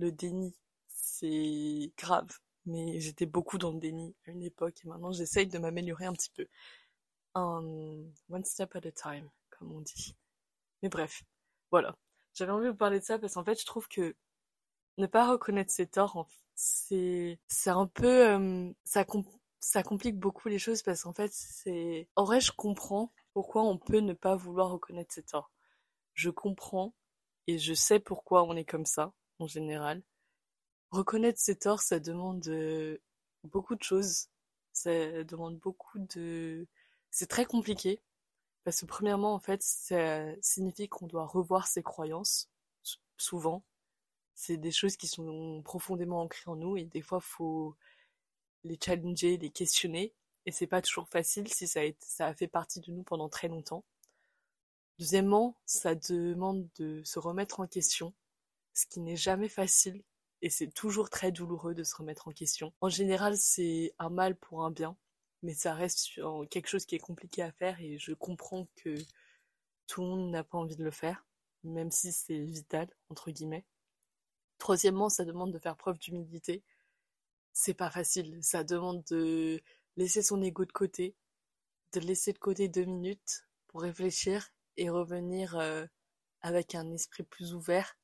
Le 0.02 0.12
déni, 0.12 0.56
c'est 0.88 1.92
grave, 1.96 2.40
mais 2.66 3.00
j'étais 3.00 3.28
beaucoup 3.28 3.60
dans 3.60 3.72
le 3.72 3.80
déni 3.80 4.16
à 4.28 4.32
une 4.32 4.42
époque, 4.42 4.84
et 4.84 4.88
maintenant, 4.88 5.12
j'essaye 5.12 5.46
de 5.46 5.60
m'améliorer 5.60 6.06
un 6.06 6.14
petit 6.14 6.32
peu 6.32 6.48
one 7.36 8.44
step 8.44 8.76
at 8.76 8.88
a 8.88 8.92
time, 8.92 9.30
comme 9.52 9.72
on 9.72 9.82
dit. 9.82 10.16
Mais 10.82 10.90
bref, 10.90 11.24
voilà. 11.70 11.96
J'avais 12.34 12.52
envie 12.52 12.66
de 12.66 12.72
vous 12.72 12.76
parler 12.78 13.00
de 13.00 13.06
ça 13.06 13.20
parce 13.20 13.36
qu'en 13.36 13.44
fait, 13.44 13.60
je 13.60 13.66
trouve 13.66 13.88
que 13.88 14.16
ne 14.98 15.08
pas 15.08 15.30
reconnaître 15.30 15.72
ses 15.72 15.88
torts, 15.88 16.28
c'est 16.56 17.40
c'est 17.48 17.70
un 17.70 17.88
peu 17.88 18.30
euh, 18.30 18.72
ça 18.84 19.06
ça 19.60 19.84
complique 19.84 20.18
beaucoup 20.18 20.50
les 20.50 20.60
choses 20.60 20.82
parce 20.84 21.04
qu'en 21.04 21.14
fait, 21.14 21.32
c'est 21.34 22.10
en 22.16 22.24
vrai, 22.24 22.42
je 22.42 22.52
comprends 22.52 23.12
pourquoi 23.34 23.64
on 23.64 23.78
peut 23.78 24.00
ne 24.00 24.14
pas 24.14 24.36
vouloir 24.36 24.72
reconnaître 24.72 25.14
ses 25.14 25.24
torts. 25.24 25.52
Je 26.16 26.32
comprends 26.32 26.94
et 27.48 27.60
je 27.60 27.74
sais 27.74 28.00
pourquoi 28.00 28.44
on 28.44 28.56
est 28.56 28.66
comme 28.66 28.86
ça 28.86 29.14
en 29.42 29.48
général. 29.48 30.02
Reconnaître 30.92 31.40
ses 31.40 31.58
torts, 31.58 31.82
ça 31.82 32.00
demande 32.00 32.48
euh, 32.48 32.98
beaucoup 33.44 33.76
de 33.76 33.84
choses. 33.84 34.28
Ça 34.74 35.24
demande 35.24 35.58
beaucoup 35.58 36.00
de 36.00 36.68
c'est 37.12 37.28
très 37.28 37.46
compliqué 37.46 38.02
parce 38.64 38.82
que 38.82 38.86
premièrement, 38.86 39.34
en 39.34 39.40
fait, 39.40 39.62
ça 39.62 40.24
signifie 40.42 40.88
qu'on 40.90 41.08
doit 41.08 41.26
revoir 41.26 41.68
ses 41.68 41.84
croyances, 41.84 42.50
souvent. 43.18 43.64
C'est 44.36 44.58
des 44.58 44.72
choses 44.72 44.98
qui 44.98 45.08
sont 45.08 45.62
profondément 45.64 46.22
ancrées 46.22 46.50
en 46.50 46.56
nous 46.56 46.78
et 46.78 46.86
des 46.86 47.02
fois, 47.02 47.20
faut 47.20 47.76
les 48.64 48.80
challenger, 48.84 49.38
les 49.38 49.50
questionner. 49.52 50.14
Et 50.46 50.52
c'est 50.52 50.68
pas 50.68 50.82
toujours 50.82 51.10
facile 51.10 51.48
si 51.48 51.68
ça 51.68 51.82
a, 51.82 51.92
ça 52.00 52.28
a 52.28 52.34
fait 52.34 52.48
partie 52.48 52.82
de 52.82 52.92
nous 52.92 53.04
pendant 53.04 53.30
très 53.30 53.48
longtemps. 53.48 53.84
Deuxièmement, 55.00 55.58
ça 55.66 55.96
demande 55.96 56.68
de 56.78 57.04
se 57.04 57.20
remettre 57.20 57.60
en 57.60 57.68
question, 57.68 58.14
ce 58.74 58.86
qui 58.88 59.00
n'est 59.00 59.18
jamais 59.18 59.50
facile 59.50 60.04
et 60.42 60.50
c'est 60.50 60.72
toujours 60.72 61.10
très 61.10 61.32
douloureux 61.32 61.76
de 61.76 61.84
se 61.84 61.96
remettre 61.96 62.28
en 62.28 62.32
question. 62.32 62.74
En 62.82 62.90
général, 62.90 63.38
c'est 63.38 63.94
un 64.00 64.10
mal 64.10 64.36
pour 64.36 64.64
un 64.64 64.72
bien 64.72 64.98
mais 65.44 65.54
ça 65.54 65.74
reste 65.74 66.20
quelque 66.50 66.68
chose 66.68 66.86
qui 66.86 66.96
est 66.96 67.00
compliqué 67.00 67.42
à 67.42 67.52
faire 67.52 67.80
et 67.82 67.98
je 67.98 68.14
comprends 68.14 68.68
que 68.76 68.96
tout 69.88 70.02
le 70.02 70.08
monde 70.08 70.32
n'a 70.32 70.44
pas 70.44 70.58
envie 70.58 70.76
de 70.76 70.84
le 70.84 70.92
faire, 70.92 71.26
même 71.64 71.92
si 71.92 72.12
c'est 72.12 72.40
vital, 72.40 72.88
entre 73.10 73.32
guillemets. 73.32 73.66
Troisièmement, 74.58 75.10
ça 75.10 75.26
demande 75.26 75.52
de 75.52 75.60
faire 75.60 75.76
preuve 75.76 76.00
d'humilité. 76.00 76.64
C'est 77.54 77.74
pas 77.74 77.90
facile, 77.90 78.38
ça 78.42 78.64
demande 78.64 79.04
de 79.10 79.62
laisser 79.98 80.22
son 80.22 80.42
ego 80.42 80.66
de 80.66 80.72
côté, 80.72 81.16
de 81.94 82.00
laisser 82.00 82.34
de 82.34 82.40
côté 82.40 82.70
deux 82.70 82.86
minutes 82.86 83.48
pour 83.68 83.82
réfléchir 83.82 84.50
et 84.78 84.90
revenir 84.90 85.58
euh, 85.58 85.86
avec 86.42 86.76
un 86.76 86.92
esprit 86.92 87.24
plus 87.24 87.54
ouvert 87.54 87.98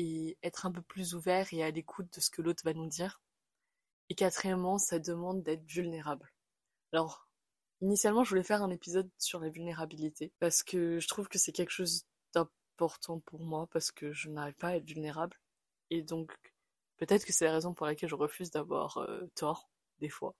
et 0.00 0.38
être 0.42 0.64
un 0.64 0.72
peu 0.72 0.80
plus 0.80 1.14
ouvert 1.14 1.52
et 1.52 1.62
à 1.62 1.70
l'écoute 1.70 2.10
de 2.14 2.20
ce 2.20 2.30
que 2.30 2.40
l'autre 2.40 2.64
va 2.64 2.72
nous 2.72 2.88
dire. 2.88 3.20
Et 4.08 4.14
quatrièmement, 4.14 4.78
ça 4.78 4.98
demande 4.98 5.42
d'être 5.42 5.64
vulnérable. 5.66 6.32
Alors, 6.92 7.28
initialement, 7.82 8.24
je 8.24 8.30
voulais 8.30 8.42
faire 8.42 8.62
un 8.62 8.70
épisode 8.70 9.10
sur 9.18 9.40
la 9.40 9.50
vulnérabilité 9.50 10.32
parce 10.38 10.62
que 10.62 10.98
je 10.98 11.06
trouve 11.06 11.28
que 11.28 11.38
c'est 11.38 11.52
quelque 11.52 11.70
chose 11.70 12.06
d'important 12.32 13.20
pour 13.20 13.40
moi 13.40 13.68
parce 13.70 13.92
que 13.92 14.10
je 14.12 14.30
n'arrive 14.30 14.56
pas 14.56 14.68
à 14.68 14.76
être 14.76 14.86
vulnérable. 14.86 15.36
Et 15.90 16.02
donc, 16.02 16.34
peut-être 16.96 17.26
que 17.26 17.32
c'est 17.34 17.44
la 17.44 17.52
raison 17.52 17.74
pour 17.74 17.84
laquelle 17.84 18.08
je 18.08 18.14
refuse 18.14 18.50
d'avoir 18.50 18.96
euh, 18.96 19.26
tort, 19.34 19.70
des 19.98 20.08
fois. 20.08 20.34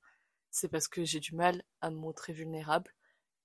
C'est 0.51 0.69
parce 0.69 0.89
que 0.89 1.05
j'ai 1.05 1.21
du 1.21 1.35
mal 1.35 1.63
à 1.83 1.91
me 1.91 1.97
montrer 1.97 2.33
vulnérable 2.33 2.95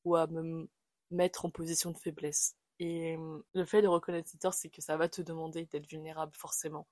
ou 0.05 0.15
à 0.15 0.27
me 0.27 0.69
mettre 1.12 1.43
en 1.43 1.50
position 1.50 1.91
de 1.91 1.98
faiblesse. 1.98 2.55
Et 2.79 3.15
euh, 3.15 3.39
le 3.53 3.65
fait 3.65 3.82
de 3.82 3.88
reconnaître 3.88 4.29
ses 4.29 4.38
c'est 4.51 4.70
que 4.70 4.82
ça 4.82 4.98
va 4.98 5.10
te 5.10 5.22
demander 5.22 5.65
d'être 5.65 5.88
vulnérable, 5.88 6.34
forcément. 6.34 6.88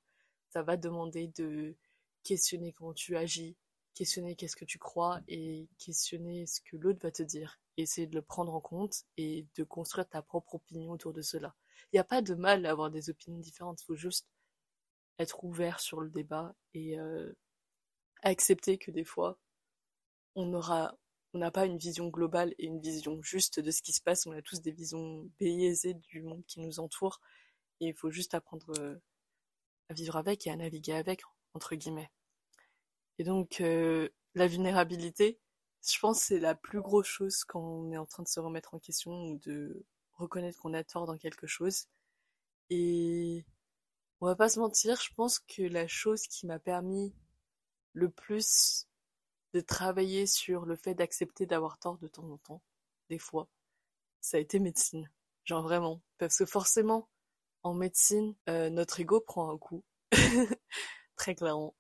Ça 0.50 0.64
va 0.64 0.78
demander 0.78 1.28
de 1.28 1.76
questionner 2.24 2.74
comment 2.74 2.94
tu 2.94 3.18
agis, 3.18 3.56
questionner 3.94 4.36
qu'est-ce 4.36 4.56
que 4.56 4.66
tu 4.66 4.80
crois 4.80 5.22
et 5.28 5.68
questionner 5.78 6.46
ce 6.48 6.62
que 6.62 6.78
l'autre 6.78 7.00
va 7.02 7.12
te 7.12 7.24
dire. 7.24 7.60
essayer 7.78 8.08
de 8.08 8.16
le 8.16 8.22
prendre 8.22 8.54
en 8.54 8.62
compte 8.62 9.04
et 9.18 9.48
de 9.56 9.64
construire 9.64 10.08
ta 10.08 10.22
propre 10.22 10.56
opinion 10.56 10.92
autour 10.92 11.14
de 11.14 11.22
cela. 11.22 11.56
Il 11.92 11.96
n'y 11.96 12.00
a 12.00 12.04
pas 12.04 12.22
de 12.22 12.36
mal 12.36 12.66
à 12.66 12.72
avoir 12.72 12.92
des 12.92 13.10
opinions 13.10 13.40
différentes, 13.40 13.82
il 13.82 13.86
faut 13.86 13.96
juste 13.96 14.28
être 15.20 15.44
ouvert 15.44 15.80
sur 15.80 16.02
le 16.02 16.10
débat 16.10 16.56
et 16.74 17.00
euh, 17.00 17.34
accepter 18.24 18.78
que 18.78 18.92
des 18.92 19.04
fois, 19.04 19.40
on 20.36 20.54
aura 20.54 20.96
on 21.34 21.40
n'a 21.40 21.52
pas 21.52 21.66
une 21.66 21.78
vision 21.78 22.10
globale 22.10 22.54
et 22.60 22.66
une 22.66 22.80
vision 22.80 23.22
juste 23.22 23.60
de 23.60 23.72
ce 23.72 23.82
qui 23.82 23.92
se 23.92 24.02
passe. 24.02 24.28
On 24.28 24.32
a 24.32 24.42
tous 24.42 24.62
des 24.62 24.72
visions 24.72 25.28
biaisées 25.40 25.96
du 25.96 26.22
monde 26.22 26.46
qui 26.46 26.60
nous 26.60 26.80
entoure. 26.80 27.20
Et 27.80 27.88
il 27.88 27.94
faut 27.94 28.12
juste 28.12 28.36
apprendre 28.36 28.72
euh, 28.80 28.96
à 29.90 29.94
vivre 29.94 30.16
avec 30.16 30.46
et 30.46 30.52
à 30.52 30.56
naviguer 30.56 30.94
avec, 30.94 31.22
entre 31.54 31.76
guillemets. 31.76 32.12
Et 33.18 33.24
donc, 33.24 33.62
euh, 33.62 34.10
la 34.36 34.48
vulnérabilité, 34.48 35.40
je 35.88 36.00
pense 36.00 36.22
c'est 36.22 36.40
la 36.40 36.56
plus 36.56 36.82
grosse 36.82 37.08
chose 37.08 37.44
quand 37.44 37.62
on 37.62 37.92
est 37.92 37.98
en 37.98 38.06
train 38.06 38.24
de 38.24 38.28
se 38.28 38.40
remettre 38.40 38.74
en 38.74 38.80
question 38.80 39.12
ou 39.12 39.40
de 39.40 39.86
reconnaître 40.14 40.60
qu'on 40.60 40.74
a 40.74 40.84
tort 40.84 41.08
dans 41.08 41.18
quelque 41.18 41.48
chose. 41.48 41.88
Et 42.70 43.46
on 44.22 44.28
va 44.28 44.36
pas 44.36 44.50
se 44.50 44.60
mentir, 44.60 45.02
je 45.02 45.14
pense 45.16 45.40
que 45.40 45.64
la 45.64 45.88
chose 45.88 46.24
qui 46.28 46.46
m'a 46.46 46.60
permis 46.60 47.14
le 47.94 48.10
plus 48.10 48.88
de 49.54 49.62
travailler 49.62 50.26
sur 50.26 50.66
le 50.66 50.76
fait 50.76 50.96
d'accepter 50.96 51.46
d'avoir 51.46 51.78
tort 51.78 51.98
de 51.98 52.08
temps 52.08 52.30
en 52.30 52.38
temps, 52.38 52.62
des 53.10 53.20
fois, 53.20 53.48
ça 54.22 54.38
a 54.38 54.40
été 54.40 54.60
médecine. 54.60 55.10
Genre 55.46 55.62
vraiment. 55.64 56.02
Parce 56.18 56.38
que 56.38 56.46
forcément, 56.46 57.10
en 57.64 57.74
médecine, 57.74 58.36
euh, 58.50 58.70
notre 58.70 59.00
ego 59.00 59.22
prend 59.22 59.52
un 59.52 59.58
coup. 59.58 59.84
Très 61.16 61.36
clairement. 61.36 61.76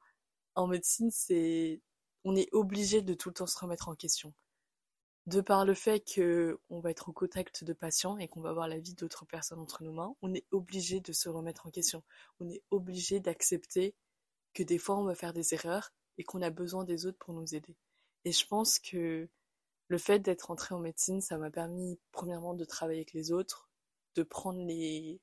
En 0.56 0.68
médecine, 0.68 1.10
c'est, 1.12 1.82
on 2.24 2.36
est 2.36 2.50
obligé 2.54 3.02
de 3.02 3.14
tout 3.14 3.30
le 3.30 3.34
temps 3.34 3.48
se 3.48 3.58
remettre 3.58 3.90
en 3.90 3.96
question. 3.96 4.34
De 5.26 5.40
par 5.40 5.66
le 5.66 5.74
fait 5.74 6.02
que 6.02 6.60
on 6.70 6.82
va 6.82 6.92
être 6.92 7.10
au 7.10 7.14
contact 7.14 7.64
de 7.64 7.74
patients 7.74 8.18
et 8.18 8.28
qu'on 8.28 8.42
va 8.42 8.52
voir 8.52 8.68
la 8.68 8.78
vie 8.78 8.94
d'autres 8.94 9.26
personnes 9.26 9.60
entre 9.60 9.84
nos 9.84 9.94
mains, 9.94 10.14
on 10.22 10.34
est 10.34 10.46
obligé 10.52 11.00
de 11.00 11.14
se 11.14 11.30
remettre 11.30 11.66
en 11.66 11.72
question. 11.72 12.04
On 12.42 12.50
est 12.50 12.62
obligé 12.72 13.22
d'accepter 13.22 13.96
que 14.54 14.64
des 14.64 14.78
fois 14.78 14.98
on 14.98 15.06
va 15.06 15.16
faire 15.16 15.34
des 15.34 15.54
erreurs 15.54 15.94
et 16.18 16.24
qu'on 16.24 16.42
a 16.42 16.50
besoin 16.50 16.84
des 16.84 17.06
autres 17.06 17.18
pour 17.20 17.34
nous 17.34 17.56
aider. 17.56 17.76
Et 18.26 18.32
je 18.32 18.48
pense 18.48 18.80
que 18.80 19.28
le 19.88 19.98
fait 19.98 20.20
d'être 20.20 20.52
entrée 20.52 20.76
en 20.76 20.80
médecine, 20.80 21.22
ça 21.22 21.38
m'a 21.38 21.52
permis 21.52 22.00
premièrement 22.12 22.54
de 22.54 22.66
travailler 22.66 23.00
avec 23.00 23.14
les 23.14 23.32
autres, 23.32 23.70
de 24.16 24.24
prendre 24.24 24.64
les... 24.66 25.20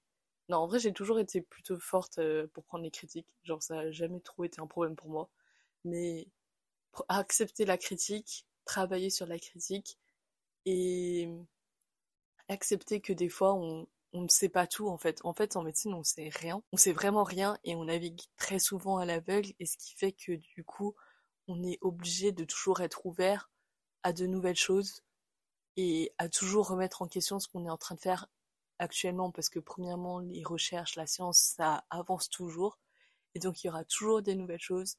Non, 0.49 0.59
en 0.59 0.67
vrai, 0.67 0.81
j'ai 0.81 0.93
toujours 0.93 1.21
été 1.21 1.41
plutôt 1.41 1.79
forte 1.79 2.19
euh, 2.19 2.47
pour 2.49 2.65
prendre 2.65 2.85
les 2.85 2.91
critiques. 2.91 3.29
Genre, 3.45 3.63
ça 3.63 3.77
n'a 3.77 3.91
jamais 3.93 4.21
trop 4.21 4.45
été 4.45 4.61
un 4.61 4.67
problème 4.67 4.97
pour 4.97 5.09
moi. 5.09 5.31
Mais 5.85 6.29
accepter 7.09 7.65
la 7.65 7.79
critique, 7.79 8.47
travailler 8.65 9.11
sur 9.11 9.27
la 9.27 9.39
critique 9.39 9.99
et 10.67 11.29
accepter 12.49 13.01
que 13.01 13.13
des 13.13 13.29
fois 13.29 13.55
on, 13.55 13.87
on 14.13 14.23
ne 14.23 14.29
sait 14.29 14.49
pas 14.49 14.67
tout 14.67 14.89
en 14.89 14.99
fait. 14.99 15.21
En 15.25 15.33
fait, 15.33 15.57
en 15.57 15.63
médecine, 15.63 15.95
on 15.95 16.03
sait 16.03 16.31
rien. 16.31 16.63
On 16.73 16.77
sait 16.77 16.93
vraiment 16.93 17.25
rien 17.25 17.59
et 17.65 17.75
on 17.77 17.85
navigue 17.85 18.21
très 18.37 18.59
souvent 18.59 18.99
à 18.99 19.05
l'aveugle 19.05 19.53
et 19.59 19.67
ce 19.67 19.77
qui 19.77 19.95
fait 19.95 20.13
que 20.13 20.33
du 20.33 20.65
coup, 20.65 20.95
on 21.49 21.63
est 21.65 21.79
obligé 21.81 22.33
de 22.33 22.45
toujours 22.45 22.81
être 22.81 23.07
ouvert 23.07 23.51
à 24.03 24.13
de 24.13 24.27
nouvelles 24.27 24.57
choses 24.57 25.03
et 25.77 26.13
à 26.19 26.29
toujours 26.29 26.69
remettre 26.69 27.03
en 27.03 27.09
question 27.09 27.39
ce 27.39 27.49
qu'on 27.49 27.65
est 27.65 27.71
en 27.71 27.77
train 27.79 27.95
de 27.95 28.01
faire 28.01 28.29
actuellement 28.79 29.31
parce 29.31 29.49
que 29.51 29.61
premièrement, 29.61 30.21
les 30.21 30.43
recherches, 30.45 30.97
la 30.97 31.07
science, 31.07 31.39
ça 31.57 31.85
avance 31.91 32.29
toujours 32.31 32.79
et 33.35 33.39
donc 33.39 33.63
il 33.63 33.69
y 33.69 33.71
aura 33.71 33.85
toujours 33.85 34.23
des 34.23 34.35
nouvelles 34.35 34.61
choses 34.61 34.97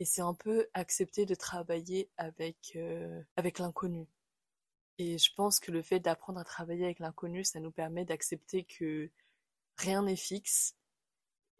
et 0.00 0.04
c'est 0.04 0.22
un 0.22 0.34
peu 0.34 0.68
accepter 0.74 1.26
de 1.26 1.34
travailler 1.34 2.10
avec 2.16 2.72
euh, 2.76 3.22
avec 3.36 3.58
l'inconnu. 3.58 4.06
Et 4.98 5.18
je 5.18 5.32
pense 5.34 5.60
que 5.60 5.70
le 5.70 5.82
fait 5.82 6.00
d'apprendre 6.00 6.40
à 6.40 6.44
travailler 6.44 6.84
avec 6.84 6.98
l'inconnu, 6.98 7.44
ça 7.44 7.60
nous 7.60 7.70
permet 7.70 8.04
d'accepter 8.04 8.64
que 8.64 9.10
rien 9.76 10.02
n'est 10.02 10.16
fixe 10.16 10.74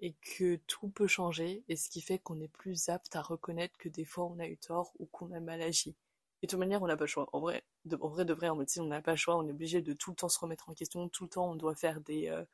et 0.00 0.14
que 0.14 0.56
tout 0.66 0.88
peut 0.88 1.06
changer, 1.06 1.64
et 1.68 1.76
ce 1.76 1.88
qui 1.88 2.00
fait 2.00 2.18
qu'on 2.18 2.40
est 2.40 2.48
plus 2.48 2.88
apte 2.88 3.16
à 3.16 3.22
reconnaître 3.22 3.76
que 3.78 3.88
des 3.88 4.04
fois 4.04 4.26
on 4.26 4.38
a 4.38 4.46
eu 4.46 4.56
tort 4.56 4.92
ou 4.98 5.06
qu'on 5.06 5.32
a 5.32 5.40
mal 5.40 5.60
agi. 5.62 5.96
Et 6.42 6.46
de 6.46 6.50
toute 6.50 6.60
manière, 6.60 6.82
on 6.82 6.86
n'a 6.86 6.96
pas 6.96 7.04
le 7.04 7.08
choix. 7.08 7.28
En 7.32 7.40
vrai, 7.40 7.64
de, 7.84 7.96
en 8.00 8.08
vrai, 8.08 8.48
en 8.48 8.56
médecine, 8.56 8.84
on 8.84 8.86
n'a 8.88 9.02
pas 9.02 9.12
le 9.12 9.16
choix. 9.16 9.36
On 9.36 9.46
est 9.48 9.50
obligé 9.50 9.82
de 9.82 9.92
tout 9.92 10.10
le 10.10 10.16
temps 10.16 10.28
se 10.28 10.38
remettre 10.38 10.68
en 10.68 10.74
question. 10.74 11.08
Tout 11.08 11.24
le 11.24 11.30
temps, 11.30 11.50
on 11.50 11.56
doit 11.56 11.74
faire 11.74 12.00
euh, 12.10 12.44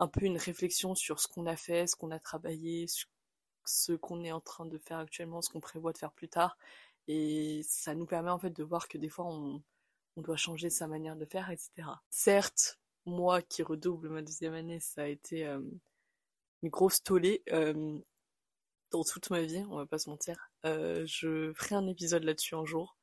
un 0.00 0.08
peu 0.08 0.24
une 0.24 0.38
réflexion 0.38 0.94
sur 0.96 1.20
ce 1.20 1.28
qu'on 1.28 1.46
a 1.46 1.56
fait, 1.56 1.86
ce 1.86 1.96
qu'on 1.96 2.10
a 2.10 2.18
travaillé, 2.18 2.86
ce 3.64 3.92
qu'on 3.92 4.24
est 4.24 4.32
en 4.32 4.40
train 4.40 4.66
de 4.66 4.78
faire 4.78 4.98
actuellement, 4.98 5.42
ce 5.42 5.50
qu'on 5.50 5.60
prévoit 5.60 5.92
de 5.92 5.98
faire 5.98 6.12
plus 6.12 6.28
tard. 6.28 6.58
Et 7.08 7.62
ça 7.64 7.94
nous 7.94 8.06
permet 8.06 8.30
en 8.30 8.38
fait 8.38 8.50
de 8.50 8.64
voir 8.64 8.88
que 8.88 8.98
des 8.98 9.08
fois, 9.08 9.26
on, 9.26 9.62
on 10.16 10.22
doit 10.22 10.36
changer 10.36 10.70
sa 10.70 10.86
manière 10.86 11.16
de 11.16 11.24
faire, 11.24 11.50
etc. 11.50 11.88
Certes, 12.10 12.78
moi 13.06 13.42
qui 13.42 13.62
redouble 13.62 14.08
ma 14.08 14.22
deuxième 14.22 14.54
année, 14.54 14.80
ça 14.80 15.02
a 15.02 15.06
été 15.06 15.46
euh, 15.46 15.60
une 16.62 16.70
grosse 16.70 17.02
tollée 17.02 17.42
euh, 17.52 17.98
dans 18.90 19.04
toute 19.04 19.30
ma 19.30 19.42
vie, 19.42 19.64
on 19.70 19.76
va 19.76 19.86
pas 19.86 19.98
se 19.98 20.08
mentir. 20.08 20.50
Euh, 20.64 21.04
je 21.06 21.52
ferai 21.54 21.74
un 21.74 21.86
épisode 21.86 22.24
là-dessus 22.24 22.54
un 22.54 22.64
jour, 22.64 22.96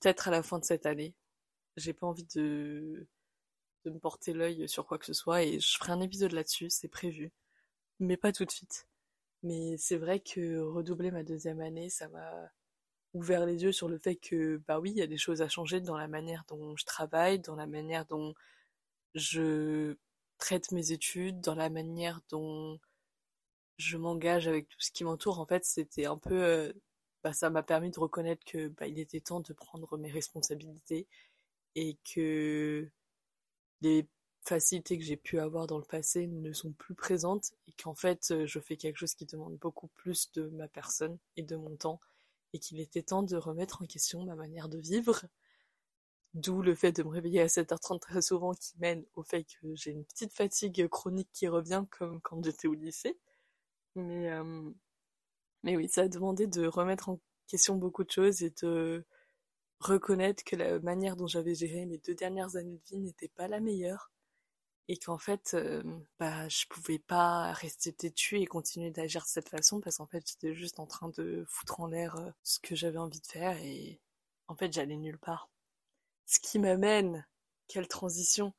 peut-être 0.00 0.28
à 0.28 0.30
la 0.30 0.42
fin 0.42 0.58
de 0.58 0.64
cette 0.64 0.86
année. 0.86 1.14
J'ai 1.76 1.92
pas 1.92 2.06
envie 2.06 2.26
de 2.34 3.06
de 3.84 3.90
me 3.90 3.98
porter 3.98 4.32
l'œil 4.32 4.68
sur 4.68 4.86
quoi 4.86 4.98
que 4.98 5.06
ce 5.06 5.12
soit 5.12 5.42
et 5.44 5.60
je 5.60 5.76
ferai 5.76 5.92
un 5.92 6.00
épisode 6.00 6.32
là-dessus, 6.32 6.70
c'est 6.70 6.88
prévu, 6.88 7.32
mais 8.00 8.16
pas 8.16 8.32
tout 8.32 8.44
de 8.44 8.50
suite. 8.50 8.88
Mais 9.42 9.76
c'est 9.78 9.98
vrai 9.98 10.20
que 10.20 10.58
redoubler 10.60 11.10
ma 11.10 11.22
deuxième 11.22 11.60
année, 11.60 11.90
ça 11.90 12.08
m'a 12.08 12.50
ouvert 13.14 13.46
les 13.46 13.62
yeux 13.64 13.72
sur 13.72 13.88
le 13.88 13.98
fait 13.98 14.16
que, 14.16 14.58
bah 14.68 14.80
oui, 14.80 14.90
il 14.90 14.96
y 14.98 15.02
a 15.02 15.06
des 15.06 15.18
choses 15.18 15.42
à 15.42 15.48
changer 15.48 15.80
dans 15.80 15.96
la 15.96 16.08
manière 16.08 16.44
dont 16.48 16.76
je 16.76 16.84
travaille, 16.84 17.38
dans 17.40 17.56
la 17.56 17.66
manière 17.66 18.06
dont 18.06 18.34
je 19.14 19.96
traite 20.38 20.72
mes 20.72 20.92
études, 20.92 21.40
dans 21.40 21.54
la 21.56 21.70
manière 21.70 22.20
dont 22.30 22.80
je 23.78 23.96
m'engage 23.96 24.48
avec 24.48 24.68
tout 24.68 24.80
ce 24.80 24.90
qui 24.90 25.04
m'entoure. 25.04 25.38
En 25.40 25.46
fait, 25.46 25.64
c'était 25.64 26.06
un 26.06 26.18
peu, 26.18 26.42
euh, 26.44 26.72
bah, 27.22 27.32
ça 27.32 27.50
m'a 27.50 27.62
permis 27.62 27.90
de 27.90 28.00
reconnaître 28.00 28.44
que, 28.44 28.68
bah, 28.68 28.86
il 28.86 28.98
était 28.98 29.20
temps 29.20 29.40
de 29.40 29.52
prendre 29.52 29.96
mes 29.98 30.10
responsabilités 30.10 31.06
et 31.76 31.98
que 32.14 32.88
les 33.82 34.08
facilités 34.44 34.98
que 34.98 35.04
j'ai 35.04 35.16
pu 35.16 35.38
avoir 35.38 35.66
dans 35.66 35.78
le 35.78 35.84
passé 35.84 36.26
ne 36.26 36.52
sont 36.52 36.72
plus 36.72 36.94
présentes 36.94 37.52
et 37.68 37.72
qu'en 37.72 37.94
fait, 37.94 38.44
je 38.46 38.60
fais 38.60 38.76
quelque 38.76 38.98
chose 38.98 39.14
qui 39.14 39.26
demande 39.26 39.56
beaucoup 39.58 39.88
plus 39.88 40.30
de 40.32 40.48
ma 40.50 40.68
personne 40.68 41.18
et 41.36 41.42
de 41.42 41.56
mon 41.56 41.76
temps 41.76 42.00
et 42.54 42.60
qu'il 42.60 42.80
était 42.80 43.02
temps 43.02 43.24
de 43.24 43.36
remettre 43.36 43.82
en 43.82 43.86
question 43.86 44.24
ma 44.24 44.36
manière 44.36 44.68
de 44.68 44.78
vivre. 44.78 45.26
D'où 46.34 46.62
le 46.62 46.74
fait 46.74 46.92
de 46.92 47.02
me 47.02 47.08
réveiller 47.08 47.40
à 47.40 47.46
7h30 47.46 48.00
très 48.00 48.22
souvent 48.22 48.54
qui 48.54 48.72
mène 48.78 49.04
au 49.14 49.22
fait 49.22 49.44
que 49.44 49.74
j'ai 49.74 49.90
une 49.90 50.04
petite 50.04 50.32
fatigue 50.32 50.88
chronique 50.88 51.28
qui 51.32 51.48
revient 51.48 51.84
comme 51.90 52.20
quand 52.22 52.42
j'étais 52.44 52.68
au 52.68 52.74
lycée. 52.74 53.18
Mais, 53.96 54.30
euh, 54.32 54.70
mais 55.64 55.76
oui, 55.76 55.88
ça 55.88 56.02
a 56.02 56.08
demandé 56.08 56.46
de 56.46 56.66
remettre 56.66 57.08
en 57.08 57.20
question 57.48 57.74
beaucoup 57.76 58.04
de 58.04 58.10
choses 58.10 58.42
et 58.42 58.50
de 58.62 59.04
reconnaître 59.80 60.44
que 60.44 60.56
la 60.56 60.78
manière 60.80 61.16
dont 61.16 61.26
j'avais 61.26 61.54
géré 61.54 61.86
mes 61.86 61.98
deux 61.98 62.14
dernières 62.14 62.56
années 62.56 62.78
de 62.78 62.86
vie 62.86 63.00
n'était 63.00 63.28
pas 63.28 63.48
la 63.48 63.60
meilleure 63.60 64.12
et 64.88 64.96
qu'en 64.98 65.18
fait 65.18 65.54
euh, 65.54 65.82
bah 66.18 66.48
je 66.48 66.66
pouvais 66.68 66.98
pas 66.98 67.52
rester 67.52 67.92
têtue 67.92 68.40
et 68.40 68.46
continuer 68.46 68.90
d'agir 68.90 69.22
de 69.22 69.28
cette 69.28 69.48
façon 69.48 69.80
parce 69.80 69.96
qu'en 69.96 70.06
fait 70.06 70.24
j'étais 70.28 70.54
juste 70.54 70.78
en 70.78 70.86
train 70.86 71.08
de 71.08 71.44
foutre 71.48 71.80
en 71.80 71.86
l'air 71.86 72.16
ce 72.42 72.58
que 72.60 72.74
j'avais 72.74 72.98
envie 72.98 73.20
de 73.20 73.26
faire 73.26 73.56
et 73.58 74.00
en 74.48 74.56
fait 74.56 74.72
j'allais 74.72 74.96
nulle 74.96 75.18
part. 75.18 75.50
Ce 76.26 76.40
qui 76.40 76.58
m'amène, 76.58 77.26
quelle 77.68 77.88
transition, 77.88 78.54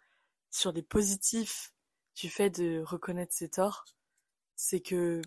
sur 0.51 0.71
les 0.71 0.83
positifs 0.83 1.73
du 2.15 2.29
fait 2.29 2.49
de 2.49 2.81
reconnaître 2.81 3.33
ses 3.33 3.49
torts, 3.49 3.85
c'est 4.55 4.81
que 4.81 5.21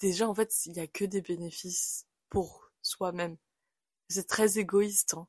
déjà 0.00 0.28
en 0.28 0.34
fait 0.34 0.66
il 0.66 0.76
y 0.76 0.80
a 0.80 0.86
que 0.86 1.04
des 1.04 1.22
bénéfices 1.22 2.06
pour 2.28 2.72
soi-même. 2.82 3.36
C'est 4.08 4.26
très 4.28 4.58
égoïste, 4.58 5.14
hein. 5.14 5.28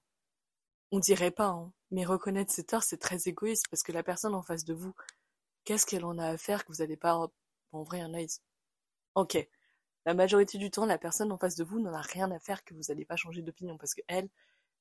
on 0.91 1.00
dirait 1.00 1.31
pas, 1.31 1.48
hein. 1.48 1.74
Mais 1.92 2.06
reconnaître 2.06 2.51
ses 2.51 2.63
torts, 2.63 2.84
c'est 2.84 2.98
très 2.98 3.27
égoïste 3.27 3.68
parce 3.70 3.84
que 3.84 3.92
la 3.92 4.04
personne 4.04 4.36
en 4.36 4.42
face 4.42 4.65
de 4.65 4.74
vous, 4.74 4.94
qu'est-ce 5.63 5.86
qu'elle 5.86 6.06
en 6.06 6.18
a 6.18 6.27
à 6.27 6.38
faire 6.38 6.65
que 6.65 6.72
vous 6.72 6.80
n'allez 6.80 6.98
pas... 6.98 7.15
en 7.72 7.84
vrai, 7.84 8.01
un 8.01 8.10
nice. 8.10 8.42
Ok. 9.15 9.38
La 10.06 10.13
majorité 10.13 10.58
du 10.58 10.70
temps, 10.70 10.86
la 10.86 10.98
personne 10.98 11.32
en 11.32 11.38
face 11.38 11.56
de 11.56 11.63
vous 11.63 11.80
n'en 11.80 11.94
a 11.94 12.01
rien 12.01 12.32
à 12.32 12.39
faire 12.39 12.63
que 12.63 12.74
vous 12.74 12.84
n'allez 12.89 13.06
pas 13.06 13.15
changer 13.15 13.42
d'opinion 13.42 13.77
parce 13.77 13.94
que 13.96 14.01
elle, 14.08 14.30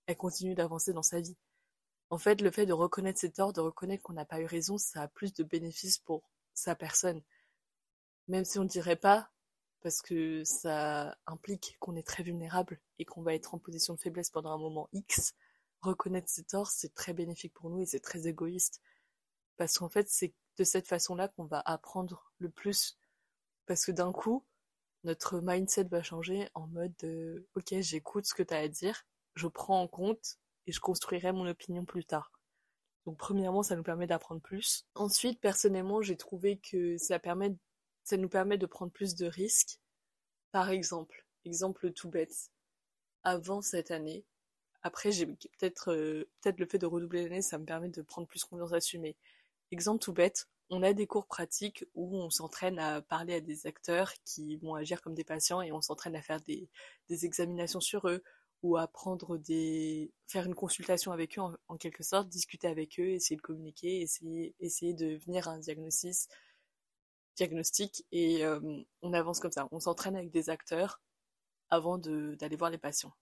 elle 0.06 0.16
continue 0.16 0.54
d'avancer 0.54 0.92
dans 0.92 1.02
sa 1.02 1.20
vie. 1.20 1.36
En 2.10 2.18
fait, 2.18 2.40
le 2.42 2.50
fait 2.50 2.66
de 2.66 2.72
reconnaître 2.72 3.18
ses 3.18 3.32
torts, 3.32 3.52
de 3.52 3.60
reconnaître 3.60 4.02
qu'on 4.02 4.12
n'a 4.12 4.26
pas 4.26 4.40
eu 4.40 4.44
raison, 4.46 4.76
ça 4.76 5.02
a 5.02 5.08
plus 5.08 5.32
de 5.32 5.42
bénéfices 5.42 5.98
pour 5.98 6.28
sa 6.52 6.74
personne. 6.74 7.22
Même 8.28 8.44
si 8.44 8.58
on 8.58 8.64
ne 8.64 8.68
dirait 8.68 8.96
pas, 8.96 9.30
parce 9.80 10.00
que 10.00 10.44
ça 10.44 11.16
implique 11.26 11.76
qu'on 11.80 11.96
est 11.96 12.06
très 12.06 12.22
vulnérable 12.22 12.80
et 12.98 13.04
qu'on 13.04 13.22
va 13.22 13.34
être 13.34 13.54
en 13.54 13.58
position 13.58 13.94
de 13.94 14.00
faiblesse 14.00 14.30
pendant 14.30 14.52
un 14.52 14.58
moment 14.58 14.88
X, 14.92 15.34
reconnaître 15.84 16.28
ses 16.28 16.44
torts, 16.44 16.70
c'est 16.70 16.94
très 16.94 17.12
bénéfique 17.12 17.54
pour 17.54 17.70
nous 17.70 17.82
et 17.82 17.86
c'est 17.86 18.00
très 18.00 18.26
égoïste. 18.26 18.80
Parce 19.56 19.78
qu'en 19.78 19.88
fait, 19.88 20.08
c'est 20.08 20.34
de 20.56 20.64
cette 20.64 20.88
façon-là 20.88 21.28
qu'on 21.28 21.44
va 21.44 21.62
apprendre 21.64 22.32
le 22.38 22.50
plus. 22.50 22.98
Parce 23.66 23.84
que 23.84 23.92
d'un 23.92 24.12
coup, 24.12 24.44
notre 25.04 25.40
mindset 25.40 25.84
va 25.84 26.02
changer 26.02 26.48
en 26.54 26.66
mode 26.66 27.46
ok, 27.54 27.74
j'écoute 27.80 28.26
ce 28.26 28.34
que 28.34 28.42
tu 28.42 28.54
as 28.54 28.58
à 28.58 28.68
dire, 28.68 29.06
je 29.34 29.46
prends 29.46 29.80
en 29.80 29.88
compte 29.88 30.38
et 30.66 30.72
je 30.72 30.80
construirai 30.80 31.32
mon 31.32 31.46
opinion 31.46 31.84
plus 31.84 32.04
tard. 32.04 32.32
Donc 33.06 33.18
premièrement, 33.18 33.62
ça 33.62 33.76
nous 33.76 33.82
permet 33.82 34.06
d'apprendre 34.06 34.40
plus. 34.40 34.86
Ensuite, 34.94 35.40
personnellement, 35.40 36.00
j'ai 36.00 36.16
trouvé 36.16 36.58
que 36.58 36.96
ça 36.96 37.18
permet, 37.18 37.54
ça 38.02 38.16
nous 38.16 38.30
permet 38.30 38.56
de 38.56 38.66
prendre 38.66 38.92
plus 38.92 39.14
de 39.14 39.26
risques. 39.26 39.78
Par 40.52 40.70
exemple, 40.70 41.26
exemple 41.44 41.92
tout 41.92 42.08
bête. 42.08 42.50
Avant 43.22 43.60
cette 43.60 43.90
année, 43.90 44.24
après, 44.84 45.10
peut-être 45.10 45.92
euh, 45.92 46.28
peut-être 46.42 46.60
le 46.60 46.66
fait 46.66 46.78
de 46.78 46.86
redoubler 46.86 47.24
l'année, 47.24 47.42
ça 47.42 47.58
me 47.58 47.64
permet 47.64 47.88
de 47.88 48.02
prendre 48.02 48.28
plus 48.28 48.44
confiance 48.44 48.70
là-dessus. 48.70 48.98
Mais 48.98 49.16
exemple 49.72 50.00
tout 50.02 50.12
bête, 50.12 50.48
on 50.70 50.82
a 50.82 50.92
des 50.92 51.06
cours 51.06 51.26
pratiques 51.26 51.84
où 51.94 52.16
on 52.18 52.30
s'entraîne 52.30 52.78
à 52.78 53.02
parler 53.02 53.34
à 53.34 53.40
des 53.40 53.66
acteurs 53.66 54.12
qui 54.26 54.56
vont 54.58 54.74
agir 54.74 55.00
comme 55.02 55.14
des 55.14 55.24
patients 55.24 55.62
et 55.62 55.72
on 55.72 55.80
s'entraîne 55.80 56.16
à 56.16 56.22
faire 56.22 56.40
des, 56.42 56.68
des 57.08 57.24
examinations 57.24 57.80
sur 57.80 58.08
eux 58.08 58.22
ou 58.62 58.76
à 58.76 58.86
prendre 58.86 59.38
des 59.38 60.12
faire 60.26 60.46
une 60.46 60.54
consultation 60.54 61.12
avec 61.12 61.38
eux 61.38 61.42
en, 61.68 61.76
quelque 61.76 62.02
sorte, 62.02 62.28
discuter 62.28 62.68
avec 62.68 62.98
eux, 63.00 63.08
essayer 63.10 63.36
de 63.36 63.42
communiquer, 63.42 64.02
essayer 64.02 64.54
essayer 64.60 64.94
de 64.94 65.16
venir 65.16 65.48
à 65.48 65.52
un 65.52 65.58
diagnostic 65.58 66.30
diagnostic 67.36 68.04
et 68.12 68.44
euh, 68.44 68.60
on 69.02 69.12
avance 69.12 69.40
comme 69.40 69.50
ça. 69.50 69.68
On 69.72 69.80
s'entraîne 69.80 70.16
avec 70.16 70.30
des 70.30 70.50
acteurs 70.50 71.00
avant 71.70 71.98
d'aller 71.98 72.56
voir 72.56 72.70
les 72.70 72.78
patients. 72.78 73.12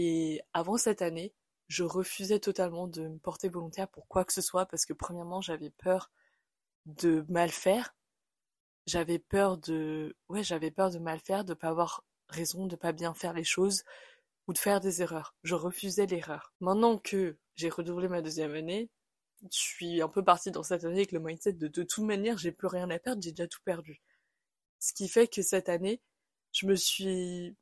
Et 0.00 0.40
avant 0.52 0.76
cette 0.76 1.02
année, 1.02 1.34
je 1.66 1.82
refusais 1.82 2.38
totalement 2.38 2.86
de 2.86 3.08
me 3.08 3.18
porter 3.18 3.48
volontaire 3.48 3.88
pour 3.88 4.06
quoi 4.06 4.24
que 4.24 4.32
ce 4.32 4.40
soit 4.40 4.64
parce 4.66 4.86
que 4.86 4.92
premièrement, 4.92 5.40
j'avais 5.40 5.70
peur 5.70 6.12
de 6.86 7.26
mal 7.28 7.50
faire. 7.50 7.96
J'avais 8.86 9.18
peur 9.18 9.58
de 9.58 10.16
ouais, 10.28 10.44
j'avais 10.44 10.70
peur 10.70 10.90
de 10.90 11.00
mal 11.00 11.18
faire, 11.18 11.44
de 11.44 11.52
pas 11.52 11.70
avoir 11.70 12.04
raison, 12.28 12.68
de 12.68 12.76
pas 12.76 12.92
bien 12.92 13.12
faire 13.12 13.32
les 13.32 13.42
choses 13.42 13.82
ou 14.46 14.52
de 14.52 14.58
faire 14.58 14.78
des 14.80 15.02
erreurs. 15.02 15.34
Je 15.42 15.56
refusais 15.56 16.06
l'erreur. 16.06 16.52
Maintenant 16.60 16.96
que 16.98 17.36
j'ai 17.56 17.68
redoublé 17.68 18.06
ma 18.06 18.22
deuxième 18.22 18.54
année, 18.54 18.90
je 19.42 19.58
suis 19.58 20.00
un 20.00 20.08
peu 20.08 20.22
partie 20.22 20.52
dans 20.52 20.62
cette 20.62 20.84
année 20.84 20.98
avec 20.98 21.10
le 21.10 21.18
mindset 21.18 21.54
de 21.54 21.66
de 21.66 21.82
toute 21.82 22.04
manière, 22.04 22.38
j'ai 22.38 22.52
plus 22.52 22.68
rien 22.68 22.88
à 22.90 23.00
perdre, 23.00 23.20
j'ai 23.20 23.32
déjà 23.32 23.48
tout 23.48 23.62
perdu. 23.64 24.00
Ce 24.78 24.92
qui 24.92 25.08
fait 25.08 25.26
que 25.26 25.42
cette 25.42 25.68
année, 25.68 26.00
je 26.52 26.66
me 26.66 26.76
suis 26.76 27.56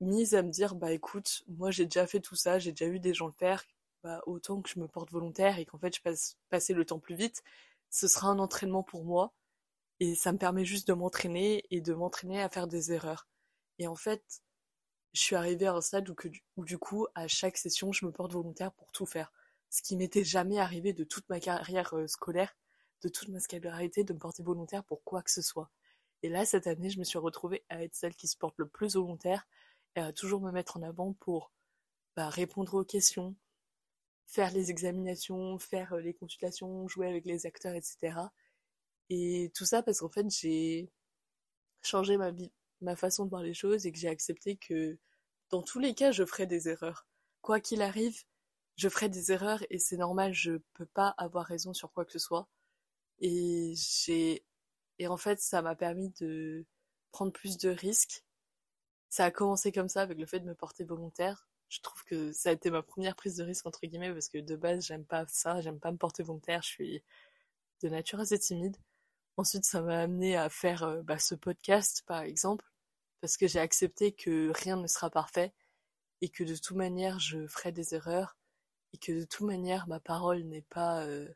mise 0.00 0.34
à 0.34 0.42
me 0.42 0.50
dire 0.50 0.74
bah 0.74 0.92
écoute, 0.92 1.44
moi 1.48 1.70
j'ai 1.70 1.84
déjà 1.84 2.06
fait 2.06 2.20
tout 2.20 2.36
ça, 2.36 2.58
j'ai 2.58 2.72
déjà 2.72 2.90
vu 2.90 3.00
des 3.00 3.14
gens 3.14 3.26
le 3.26 3.32
faire, 3.32 3.64
bah 4.02 4.22
autant 4.26 4.60
que 4.62 4.68
je 4.70 4.80
me 4.80 4.88
porte 4.88 5.10
volontaire 5.10 5.58
et 5.58 5.66
qu'en 5.66 5.78
fait 5.78 5.94
je 5.96 6.02
passe 6.02 6.36
passer 6.48 6.74
le 6.74 6.84
temps 6.84 6.98
plus 6.98 7.14
vite, 7.14 7.42
ce 7.90 8.08
sera 8.08 8.28
un 8.28 8.38
entraînement 8.38 8.82
pour 8.82 9.04
moi 9.04 9.32
et 10.00 10.14
ça 10.14 10.32
me 10.32 10.38
permet 10.38 10.64
juste 10.64 10.88
de 10.88 10.94
m'entraîner 10.94 11.64
et 11.70 11.80
de 11.80 11.92
m'entraîner 11.92 12.40
à 12.42 12.48
faire 12.48 12.66
des 12.66 12.92
erreurs. 12.92 13.28
Et 13.78 13.86
en 13.86 13.96
fait, 13.96 14.42
je 15.12 15.20
suis 15.20 15.36
arrivée 15.36 15.66
à 15.66 15.74
un 15.74 15.80
stade 15.80 16.08
où, 16.08 16.14
que, 16.14 16.28
où 16.56 16.64
du 16.64 16.78
coup, 16.78 17.06
à 17.14 17.28
chaque 17.28 17.56
session, 17.56 17.92
je 17.92 18.06
me 18.06 18.12
porte 18.12 18.32
volontaire 18.32 18.72
pour 18.72 18.92
tout 18.92 19.06
faire. 19.06 19.32
Ce 19.68 19.82
qui 19.82 19.96
m'était 19.96 20.24
jamais 20.24 20.58
arrivé 20.58 20.92
de 20.92 21.04
toute 21.04 21.28
ma 21.28 21.40
carrière 21.40 21.94
euh, 21.94 22.06
scolaire, 22.06 22.56
de 23.02 23.08
toute 23.08 23.28
ma 23.28 23.40
scolarité, 23.40 24.04
de 24.04 24.12
me 24.12 24.18
porter 24.18 24.42
volontaire 24.42 24.84
pour 24.84 25.02
quoi 25.04 25.22
que 25.22 25.30
ce 25.30 25.42
soit. 25.42 25.70
Et 26.22 26.28
là, 26.28 26.44
cette 26.44 26.66
année, 26.66 26.90
je 26.90 26.98
me 26.98 27.04
suis 27.04 27.18
retrouvée 27.18 27.64
à 27.68 27.82
être 27.82 27.94
celle 27.94 28.14
qui 28.14 28.28
se 28.28 28.36
porte 28.36 28.58
le 28.58 28.66
plus 28.66 28.94
volontaire 28.94 29.46
à 29.96 30.12
toujours 30.12 30.40
me 30.40 30.52
mettre 30.52 30.76
en 30.76 30.82
avant 30.82 31.12
pour 31.14 31.52
bah, 32.16 32.28
répondre 32.28 32.74
aux 32.74 32.84
questions, 32.84 33.36
faire 34.26 34.52
les 34.52 34.70
examinations, 34.70 35.58
faire 35.58 35.94
euh, 35.94 36.00
les 36.00 36.14
consultations, 36.14 36.88
jouer 36.88 37.08
avec 37.08 37.24
les 37.26 37.46
acteurs, 37.46 37.74
etc. 37.74 38.18
Et 39.10 39.50
tout 39.54 39.64
ça 39.64 39.82
parce 39.82 40.00
qu'en 40.00 40.08
fait, 40.08 40.26
j'ai 40.30 40.90
changé 41.82 42.16
ma 42.16 42.32
ma 42.80 42.96
façon 42.96 43.24
de 43.24 43.30
voir 43.30 43.42
les 43.42 43.54
choses 43.54 43.86
et 43.86 43.92
que 43.92 43.98
j'ai 43.98 44.08
accepté 44.08 44.56
que 44.56 44.98
dans 45.50 45.62
tous 45.62 45.78
les 45.78 45.94
cas, 45.94 46.12
je 46.12 46.24
ferai 46.24 46.46
des 46.46 46.68
erreurs. 46.68 47.06
Quoi 47.42 47.60
qu'il 47.60 47.82
arrive, 47.82 48.22
je 48.76 48.88
ferai 48.88 49.08
des 49.08 49.32
erreurs 49.32 49.62
et 49.70 49.78
c'est 49.78 49.96
normal, 49.96 50.32
je 50.32 50.52
peux 50.74 50.86
pas 50.86 51.14
avoir 51.18 51.46
raison 51.46 51.74
sur 51.74 51.92
quoi 51.92 52.04
que 52.04 52.12
ce 52.12 52.18
soit. 52.18 52.48
Et 53.20 53.74
et 54.98 55.06
en 55.08 55.16
fait, 55.16 55.40
ça 55.40 55.62
m'a 55.62 55.74
permis 55.74 56.10
de 56.20 56.66
prendre 57.12 57.32
plus 57.32 57.58
de 57.58 57.70
risques. 57.70 58.24
Ça 59.10 59.26
a 59.26 59.30
commencé 59.30 59.72
comme 59.72 59.88
ça 59.88 60.02
avec 60.02 60.18
le 60.18 60.26
fait 60.26 60.40
de 60.40 60.46
me 60.46 60.54
porter 60.54 60.84
volontaire. 60.84 61.48
Je 61.68 61.80
trouve 61.80 62.02
que 62.04 62.32
ça 62.32 62.50
a 62.50 62.52
été 62.52 62.70
ma 62.70 62.82
première 62.82 63.16
prise 63.16 63.36
de 63.36 63.44
risque 63.44 63.66
entre 63.66 63.80
guillemets 63.86 64.12
parce 64.12 64.28
que 64.28 64.38
de 64.38 64.56
base, 64.56 64.86
j'aime 64.86 65.04
pas 65.04 65.26
ça, 65.28 65.60
j'aime 65.60 65.80
pas 65.80 65.92
me 65.92 65.98
porter 65.98 66.22
volontaire, 66.22 66.62
je 66.62 66.68
suis 66.68 67.02
de 67.82 67.88
nature 67.88 68.20
assez 68.20 68.38
timide. 68.38 68.76
Ensuite, 69.36 69.64
ça 69.64 69.82
m'a 69.82 70.00
amené 70.00 70.36
à 70.36 70.48
faire 70.48 70.82
euh, 70.84 71.02
bah, 71.02 71.18
ce 71.18 71.34
podcast, 71.34 72.02
par 72.06 72.22
exemple, 72.22 72.64
parce 73.20 73.36
que 73.36 73.48
j'ai 73.48 73.60
accepté 73.60 74.12
que 74.12 74.52
rien 74.54 74.76
ne 74.76 74.86
sera 74.86 75.10
parfait 75.10 75.52
et 76.20 76.28
que 76.28 76.44
de 76.44 76.56
toute 76.56 76.76
manière, 76.76 77.18
je 77.18 77.46
ferai 77.46 77.72
des 77.72 77.94
erreurs 77.94 78.36
et 78.92 78.98
que 78.98 79.12
de 79.12 79.24
toute 79.24 79.46
manière, 79.46 79.88
ma 79.88 80.00
parole 80.00 80.42
n'est 80.44 80.62
pas 80.62 81.04
euh, 81.06 81.28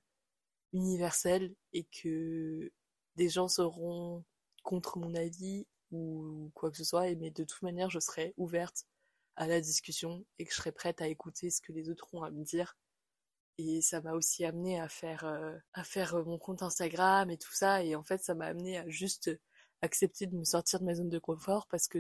universelle 0.73 1.55
et 1.73 1.85
que 1.85 2.73
des 3.17 3.29
gens 3.29 3.49
seront 3.49 4.25
contre 4.63 4.99
mon 4.99 5.15
avis 5.15 5.67
ou 5.95 6.51
quoi 6.55 6.71
que 6.71 6.77
ce 6.77 6.85
soit, 6.85 7.15
mais 7.17 7.31
de 7.31 7.45
toute 7.45 7.63
manière, 7.63 7.91
je 7.91 8.01
serai 8.01 8.35
ouverte 8.37 8.87
à 9.37 9.47
la 9.47 9.61
discussion 9.61 10.25
et 10.39 10.45
que 10.45 10.51
je 10.51 10.57
serai 10.57 10.73
prête 10.73 11.01
à 11.01 11.09
écouter 11.09 11.51
ce 11.51 11.61
que 11.61 11.73
les 11.73 11.89
autres 11.91 12.09
ont 12.13 12.23
à 12.23 12.31
me 12.31 12.45
dire. 12.45 12.77
Et 13.59 13.81
ça 13.83 14.01
m'a 14.01 14.13
aussi 14.13 14.45
amené 14.45 14.81
à 14.81 14.89
faire, 14.89 15.25
euh, 15.25 15.57
à 15.73 15.85
faire 15.85 16.17
euh, 16.17 16.25
mon 16.25 16.39
compte 16.39 16.63
Instagram 16.63 17.31
et 17.31 17.39
tout 17.39 17.53
ça. 17.53 17.85
Et 17.85 17.95
en 17.95 18.03
fait, 18.03 18.23
ça 18.23 18.35
m'a 18.35 18.47
amené 18.47 18.79
à 18.79 18.89
juste 18.89 19.31
accepter 19.83 20.27
de 20.27 20.37
me 20.37 20.45
sortir 20.45 20.81
de 20.81 20.85
ma 20.85 20.95
zone 20.95 21.09
de 21.11 21.19
confort 21.19 21.69
parce 21.69 21.87
que 21.89 21.99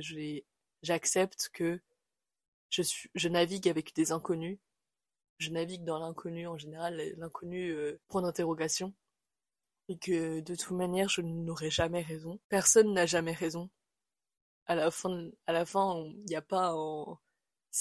j'accepte 0.82 1.50
que 1.52 1.80
je, 2.70 2.82
suis, 2.82 3.10
je 3.14 3.28
navigue 3.28 3.68
avec 3.68 3.94
des 3.94 4.10
inconnus. 4.10 4.58
Je 5.38 5.50
navigue 5.50 5.84
dans 5.84 5.98
l'inconnu 5.98 6.46
en 6.46 6.56
général, 6.56 6.96
l'inconnu 7.16 7.70
euh, 7.70 8.00
point 8.08 8.22
d'interrogation 8.22 8.94
et 9.88 9.98
que 9.98 10.40
de 10.40 10.54
toute 10.54 10.76
manière 10.76 11.08
je 11.08 11.20
n'aurai 11.20 11.70
jamais 11.70 12.02
raison. 12.02 12.40
Personne 12.48 12.92
n'a 12.92 13.06
jamais 13.06 13.32
raison. 13.32 13.70
À 14.66 14.74
la 14.74 14.90
fin, 14.90 15.30
à 15.46 15.52
la 15.52 15.64
fin, 15.66 16.04
il 16.06 16.24
n'y 16.26 16.36
a 16.36 16.42
pas 16.42 16.74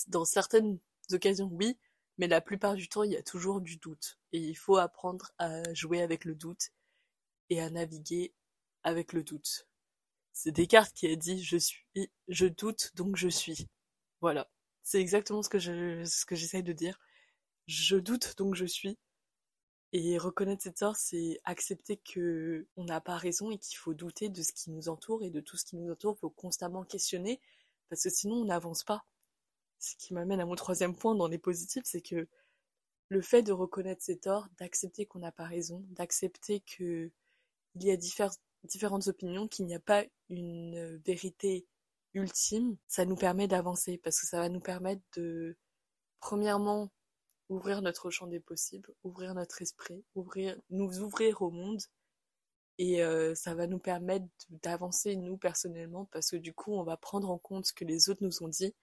dans 0.07 0.25
certaines 0.25 0.79
occasions 1.11 1.49
oui, 1.51 1.77
mais 2.17 2.27
la 2.27 2.41
plupart 2.41 2.75
du 2.75 2.87
temps 2.89 3.03
il 3.03 3.11
y 3.11 3.17
a 3.17 3.23
toujours 3.23 3.61
du 3.61 3.77
doute 3.77 4.19
et 4.31 4.39
il 4.39 4.55
faut 4.55 4.77
apprendre 4.77 5.31
à 5.37 5.61
jouer 5.73 6.01
avec 6.01 6.25
le 6.25 6.35
doute 6.35 6.71
et 7.49 7.61
à 7.61 7.69
naviguer 7.69 8.33
avec 8.83 9.13
le 9.13 9.23
doute. 9.23 9.67
C'est 10.33 10.51
Descartes 10.51 10.93
qui 10.93 11.07
a 11.07 11.15
dit 11.15 11.43
je 11.43 11.57
suis, 11.57 11.85
je 12.27 12.47
doute 12.47 12.91
donc 12.95 13.15
je 13.15 13.29
suis. 13.29 13.67
Voilà, 14.21 14.49
c'est 14.81 15.01
exactement 15.01 15.43
ce 15.43 15.49
que 15.49 15.59
je, 15.59 16.03
ce 16.05 16.25
que 16.25 16.35
j'essaye 16.35 16.63
de 16.63 16.73
dire. 16.73 16.99
Je 17.67 17.97
doute 17.97 18.35
donc 18.37 18.55
je 18.55 18.65
suis 18.65 18.97
et 19.93 20.17
reconnaître 20.17 20.63
ses 20.63 20.73
torts, 20.73 20.95
c'est 20.95 21.39
accepter 21.45 21.97
que 21.97 22.67
on 22.75 22.83
n'a 22.83 22.99
pas 22.99 23.15
raison 23.15 23.51
et 23.51 23.59
qu'il 23.59 23.77
faut 23.77 23.93
douter 23.93 24.27
de 24.27 24.41
ce 24.41 24.51
qui 24.51 24.71
nous 24.71 24.89
entoure 24.89 25.23
et 25.23 25.29
de 25.29 25.39
tout 25.39 25.55
ce 25.55 25.65
qui 25.65 25.77
nous 25.77 25.91
entoure. 25.91 26.15
Il 26.17 26.19
faut 26.19 26.29
constamment 26.31 26.83
questionner 26.83 27.39
parce 27.89 28.03
que 28.03 28.09
sinon 28.09 28.37
on 28.37 28.45
n'avance 28.45 28.83
pas. 28.83 29.05
Ce 29.79 29.95
qui 29.97 30.13
m'amène 30.13 30.39
à 30.39 30.45
mon 30.45 30.55
troisième 30.55 30.95
point 30.95 31.13
dans 31.13 31.27
les 31.27 31.37
positifs, 31.37 31.83
c'est 31.85 32.01
que 32.01 32.27
le 33.09 33.21
fait 33.21 33.43
de 33.43 33.51
reconnaître 33.51 34.01
ses 34.01 34.17
torts, 34.17 34.47
d'accepter 34.57 35.05
qu'on 35.05 35.19
n'a 35.19 35.31
pas 35.31 35.45
raison, 35.45 35.85
d'accepter 35.91 36.61
que 36.61 37.11
il 37.75 37.83
y 37.83 37.91
a 37.91 37.97
différentes 37.97 39.07
opinions, 39.07 39.47
qu'il 39.47 39.65
n'y 39.65 39.75
a 39.75 39.79
pas 39.79 40.03
une 40.29 40.97
vérité 41.05 41.67
ultime, 42.15 42.77
ça 42.87 43.05
nous 43.05 43.15
permet 43.15 43.47
d'avancer 43.47 43.99
parce 43.99 44.19
que 44.19 44.27
ça 44.27 44.39
va 44.39 44.49
nous 44.49 44.59
permettre 44.59 45.01
de, 45.17 45.57
premièrement, 46.19 46.91
ouvrir 47.49 47.81
notre 47.81 48.09
champ 48.09 48.27
des 48.27 48.39
possibles, 48.39 48.93
ouvrir 49.03 49.33
notre 49.33 49.61
esprit, 49.61 50.03
ouvrir, 50.15 50.59
nous 50.69 50.99
ouvrir 50.99 51.41
au 51.41 51.51
monde. 51.51 51.81
Et 52.79 53.03
euh, 53.03 53.35
ça 53.35 53.53
va 53.53 53.67
nous 53.67 53.79
permettre 53.79 54.25
d'avancer 54.49 55.15
nous 55.15 55.37
personnellement 55.37 56.05
parce 56.05 56.31
que 56.31 56.37
du 56.37 56.53
coup 56.53 56.73
on 56.73 56.83
va 56.83 56.97
prendre 56.97 57.29
en 57.29 57.37
compte 57.37 57.67
ce 57.67 57.73
que 57.73 57.85
les 57.85 58.09
autres 58.09 58.23
nous 58.23 58.41
ont 58.41 58.47
dit 58.47 58.73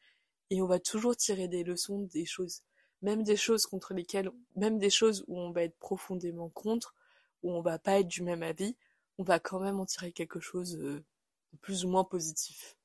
et 0.50 0.62
on 0.62 0.66
va 0.66 0.78
toujours 0.78 1.16
tirer 1.16 1.48
des 1.48 1.64
leçons 1.64 2.02
des 2.02 2.24
choses, 2.24 2.62
même 3.02 3.22
des 3.22 3.36
choses 3.36 3.66
contre 3.66 3.94
lesquelles, 3.94 4.30
même 4.56 4.78
des 4.78 4.90
choses 4.90 5.24
où 5.28 5.38
on 5.38 5.52
va 5.52 5.62
être 5.62 5.76
profondément 5.78 6.48
contre, 6.50 6.94
où 7.42 7.52
on 7.52 7.62
va 7.62 7.78
pas 7.78 8.00
être 8.00 8.08
du 8.08 8.22
même 8.22 8.42
avis, 8.42 8.76
on 9.18 9.22
va 9.22 9.38
quand 9.38 9.60
même 9.60 9.80
en 9.80 9.86
tirer 9.86 10.12
quelque 10.12 10.40
chose 10.40 10.76
euh, 10.76 11.04
de 11.52 11.58
plus 11.58 11.84
ou 11.84 11.88
moins 11.88 12.04
positif. 12.04 12.76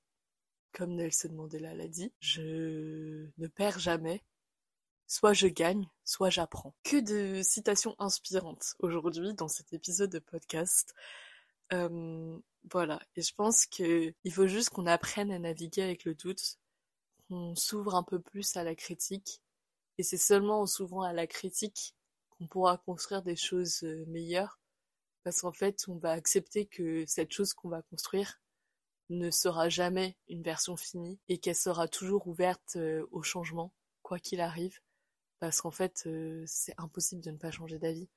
Comme 0.74 0.96
Nelson 0.96 1.32
Mandela 1.34 1.74
l'a 1.74 1.88
dit, 1.88 2.12
je 2.20 3.28
ne 3.38 3.48
perds 3.48 3.80
jamais, 3.80 4.24
Soit 5.08 5.34
je 5.34 5.48
gagne, 5.48 5.88
soit 6.04 6.30
j'apprends. 6.30 6.74
Que 6.84 7.00
de 7.00 7.42
citations 7.44 7.96
inspirantes 8.00 8.76
aujourd'hui 8.80 9.34
dans 9.34 9.48
cet 9.48 9.74
épisode 9.74 10.12
de 10.12 10.20
podcast. 10.20 10.94
Voilà, 12.72 13.00
et 13.16 13.22
je 13.22 13.34
pense 13.36 13.68
que 13.68 14.14
il 14.24 14.34
faut 14.34 14.48
juste 14.48 14.70
qu'on 14.70 14.88
apprenne 14.88 15.32
à 15.32 15.38
naviguer 15.38 15.84
avec 15.84 16.04
le 16.04 16.16
doute, 16.16 16.58
qu'on 17.28 17.56
s'ouvre 17.56 17.94
un 17.94 18.04
peu 18.04 18.20
plus 18.20 18.56
à 18.58 18.64
la 18.64 18.74
critique, 18.74 19.42
et 20.00 20.04
c'est 20.04 20.18
seulement 20.18 20.62
en 20.62 20.66
s'ouvrant 20.66 21.04
à 21.04 21.14
la 21.14 21.28
critique 21.28 21.96
qu'on 22.32 22.48
pourra 22.48 22.78
construire 22.80 23.22
des 23.22 23.36
choses 23.36 23.84
euh, 23.84 24.04
meilleures, 24.08 24.60
parce 25.24 25.42
qu'en 25.42 25.52
fait, 25.52 25.86
on 25.88 25.98
va 25.98 26.12
accepter 26.12 26.66
que 26.66 27.06
cette 27.06 27.32
chose 27.32 27.54
qu'on 27.54 27.70
va 27.70 27.84
construire 27.84 28.42
ne 29.10 29.30
sera 29.30 29.70
jamais 29.70 30.18
une 30.28 30.42
version 30.42 30.76
finie 30.76 31.20
et 31.30 31.38
qu'elle 31.38 31.56
sera 31.56 31.88
toujours 31.88 32.28
ouverte 32.28 32.78
euh, 32.78 33.06
au 33.12 33.22
changement, 33.22 33.72
quoi 34.02 34.20
qu'il 34.20 34.42
arrive 34.42 34.80
parce 35.46 35.62
qu'en 35.62 35.70
fait, 35.70 36.06
euh, 36.08 36.44
c'est 36.48 36.74
impossible 36.80 37.22
de 37.22 37.30
ne 37.30 37.38
pas 37.38 37.52
changer 37.52 37.78
d'avis. 37.78 38.10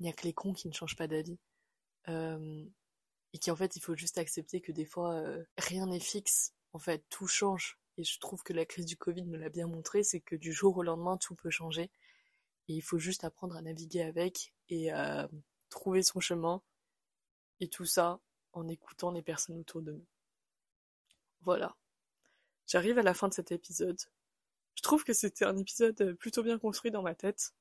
Il 0.00 0.04
n'y 0.04 0.08
a 0.08 0.14
que 0.14 0.22
les 0.22 0.32
cons 0.32 0.54
qui 0.54 0.66
ne 0.66 0.72
changent 0.72 0.96
pas 0.96 1.06
d'avis. 1.06 1.38
Euh, 2.08 2.64
et 3.34 3.38
qu'en 3.38 3.54
fait, 3.54 3.76
il 3.76 3.80
faut 3.80 3.94
juste 3.94 4.16
accepter 4.16 4.62
que 4.62 4.72
des 4.72 4.86
fois, 4.86 5.12
euh, 5.12 5.44
rien 5.58 5.84
n'est 5.84 6.00
fixe. 6.00 6.54
En 6.72 6.78
fait, 6.78 7.04
tout 7.10 7.26
change. 7.26 7.78
Et 7.98 8.04
je 8.04 8.18
trouve 8.18 8.42
que 8.42 8.54
la 8.54 8.64
crise 8.64 8.86
du 8.86 8.96
Covid 8.96 9.26
me 9.26 9.36
l'a 9.36 9.50
bien 9.50 9.66
montré, 9.66 10.02
c'est 10.02 10.20
que 10.20 10.36
du 10.36 10.54
jour 10.54 10.74
au 10.78 10.82
lendemain, 10.82 11.18
tout 11.18 11.34
peut 11.34 11.50
changer. 11.50 11.90
Et 12.68 12.72
il 12.72 12.80
faut 12.80 12.98
juste 12.98 13.24
apprendre 13.24 13.56
à 13.56 13.60
naviguer 13.60 14.00
avec 14.00 14.54
et 14.70 14.90
à 14.90 15.28
trouver 15.68 16.02
son 16.02 16.20
chemin. 16.20 16.62
Et 17.60 17.68
tout 17.68 17.84
ça 17.84 18.20
en 18.54 18.68
écoutant 18.68 19.10
les 19.10 19.22
personnes 19.22 19.60
autour 19.60 19.82
de 19.82 19.92
nous. 19.92 20.06
Voilà. 21.42 21.76
J'arrive 22.66 22.96
à 22.96 23.02
la 23.02 23.12
fin 23.12 23.28
de 23.28 23.34
cet 23.34 23.52
épisode. 23.52 24.00
Je 24.74 24.82
trouve 24.82 25.04
que 25.04 25.12
c'était 25.12 25.44
un 25.44 25.56
épisode 25.56 26.14
plutôt 26.14 26.42
bien 26.42 26.58
construit 26.58 26.90
dans 26.90 27.02
ma 27.02 27.14
tête. 27.14 27.54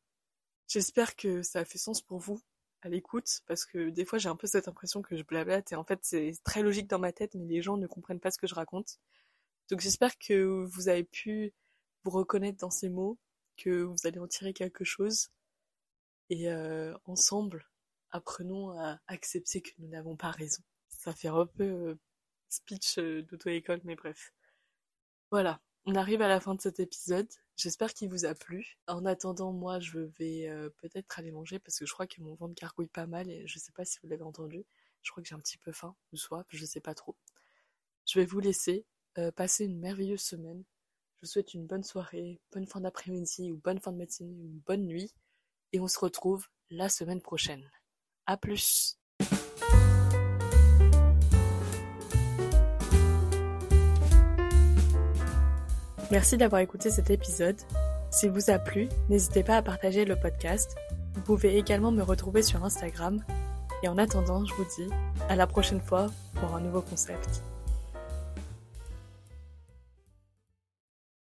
J'espère 0.67 1.15
que 1.15 1.41
ça 1.43 1.60
a 1.60 1.65
fait 1.65 1.78
sens 1.78 2.02
pour 2.02 2.19
vous 2.19 2.41
à 2.82 2.89
l'écoute, 2.89 3.41
parce 3.47 3.65
que 3.65 3.89
des 3.89 4.06
fois 4.06 4.19
j'ai 4.19 4.30
un 4.30 4.36
peu 4.36 4.47
cette 4.47 4.67
impression 4.67 5.02
que 5.02 5.15
je 5.15 5.23
blablate 5.23 5.71
et 5.71 5.76
en 5.76 5.84
fait 5.84 5.99
c'est 6.04 6.34
très 6.43 6.62
logique 6.62 6.89
dans 6.89 6.99
ma 6.99 7.13
tête, 7.13 7.34
mais 7.36 7.45
les 7.45 7.62
gens 7.62 7.78
ne 7.78 7.88
comprennent 7.88 8.19
pas 8.19 8.32
ce 8.32 8.38
que 8.38 8.47
je 8.47 8.56
raconte. 8.56 8.99
Donc 9.69 9.80
j'espère 9.80 10.17
que 10.17 10.65
vous 10.65 10.89
avez 10.89 11.04
pu 11.06 11.54
vous 12.04 12.12
reconnaître 12.12 12.58
dans 12.60 12.69
ces 12.69 12.89
mots, 12.89 13.17
que 13.58 13.84
vous 13.84 14.06
allez 14.06 14.19
en 14.19 14.28
tirer 14.28 14.54
quelque 14.54 14.84
chose, 14.84 15.30
et 16.30 16.49
euh, 16.49 16.93
ensemble, 17.06 17.69
apprenons 18.12 18.78
à 18.80 18.99
accepter 19.08 19.62
que 19.62 19.71
nous 19.80 19.88
n'avons 19.88 20.15
pas 20.17 20.32
raison. 20.32 20.63
Ça 20.89 21.13
fait 21.13 21.30
un 21.30 21.45
peu 21.45 21.63
euh, 21.63 21.95
speech 22.49 22.97
euh, 22.97 23.23
d'auto-école, 23.23 23.82
mais 23.84 23.95
bref. 23.95 24.34
Voilà, 25.32 25.62
on 25.86 25.96
arrive 25.96 26.22
à 26.22 26.28
la 26.28 26.39
fin 26.39 26.56
de 26.56 26.62
cet 26.62 26.80
épisode. 26.80 27.28
J'espère 27.56 27.93
qu'il 27.93 28.10
vous 28.10 28.26
a 28.26 28.34
plu. 28.34 28.78
En 28.88 29.06
attendant, 29.06 29.52
moi, 29.52 29.80
je 29.80 30.00
vais 30.00 30.48
euh, 30.50 30.69
peut-être 30.78 31.19
aller 31.19 31.32
manger 31.32 31.60
parce 31.60 31.78
que 31.78 31.86
je 31.86 31.93
crois 31.93 32.08
que 32.08 32.22
mon 32.22 32.36
ventre 32.36 32.56
gargouille 32.56 32.88
pas 32.88 33.06
mal 33.06 33.30
et 33.30 33.46
je 33.48 33.60
sais 33.60 33.72
pas 33.72 33.86
si 33.86 34.00
vous 34.02 34.08
l'avez 34.08 34.24
entendu. 34.24 34.65
Je 35.02 35.12
crois 35.12 35.22
que 35.22 35.30
j'ai 35.30 35.36
un 35.36 35.39
petit 35.39 35.58
peu 35.58 35.72
faim 35.72 35.96
ou 36.12 36.17
soif, 36.17 36.48
je 36.50 36.65
sais 36.65 36.80
pas 36.80 36.96
trop. 36.96 37.15
Je 38.06 38.19
vais 38.19 38.26
vous 38.26 38.39
laisser 38.39 38.86
euh, 39.17 39.32
passer 39.32 39.65
une 39.65 39.80
merveilleuse 39.80 40.22
semaine. 40.22 40.63
Je 41.15 41.28
vous 41.28 41.32
souhaite 41.32 41.54
une 41.54 41.67
bonne 41.67 41.84
soirée, 41.84 42.41
bonne 42.52 42.65
fin 42.65 42.82
d'après-midi 42.82 43.52
ou 43.52 43.58
bonne 43.58 43.80
fin 43.80 43.91
de 43.91 43.98
matinée 43.98 44.36
ou 44.43 44.62
bonne 44.65 44.86
nuit. 44.86 45.13
Et 45.74 45.80
on 45.80 45.88
se 45.88 46.00
retrouve 46.00 46.48
la 46.69 46.89
semaine 46.89 47.22
prochaine. 47.22 47.69
À 48.26 48.38
plus! 48.38 49.03
Merci 56.13 56.38
d'avoir 56.38 56.62
écouté 56.62 56.91
cet 56.91 57.10
épisode. 57.10 57.60
S'il 58.12 58.30
vous 58.30 58.52
a 58.52 58.60
plu, 58.60 58.88
n'hésitez 59.10 59.41
pas 59.41 59.58
à 59.58 59.63
partager 59.63 60.06
le 60.06 60.15
podcast. 60.15 60.76
Vous 61.15 61.21
pouvez 61.21 61.58
également 61.58 61.91
me 61.91 62.04
retrouver 62.04 62.43
sur 62.43 62.63
Instagram. 62.63 63.23
Et 63.82 63.88
en 63.88 63.97
attendant, 63.97 64.45
je 64.45 64.54
vous 64.54 64.65
dis 64.78 64.93
à 65.28 65.36
la 65.36 65.47
prochaine 65.47 65.82
fois 65.82 66.12
pour 66.36 66.54
un 66.56 66.62
nouveau 66.62 66.82
concept. 66.82 67.41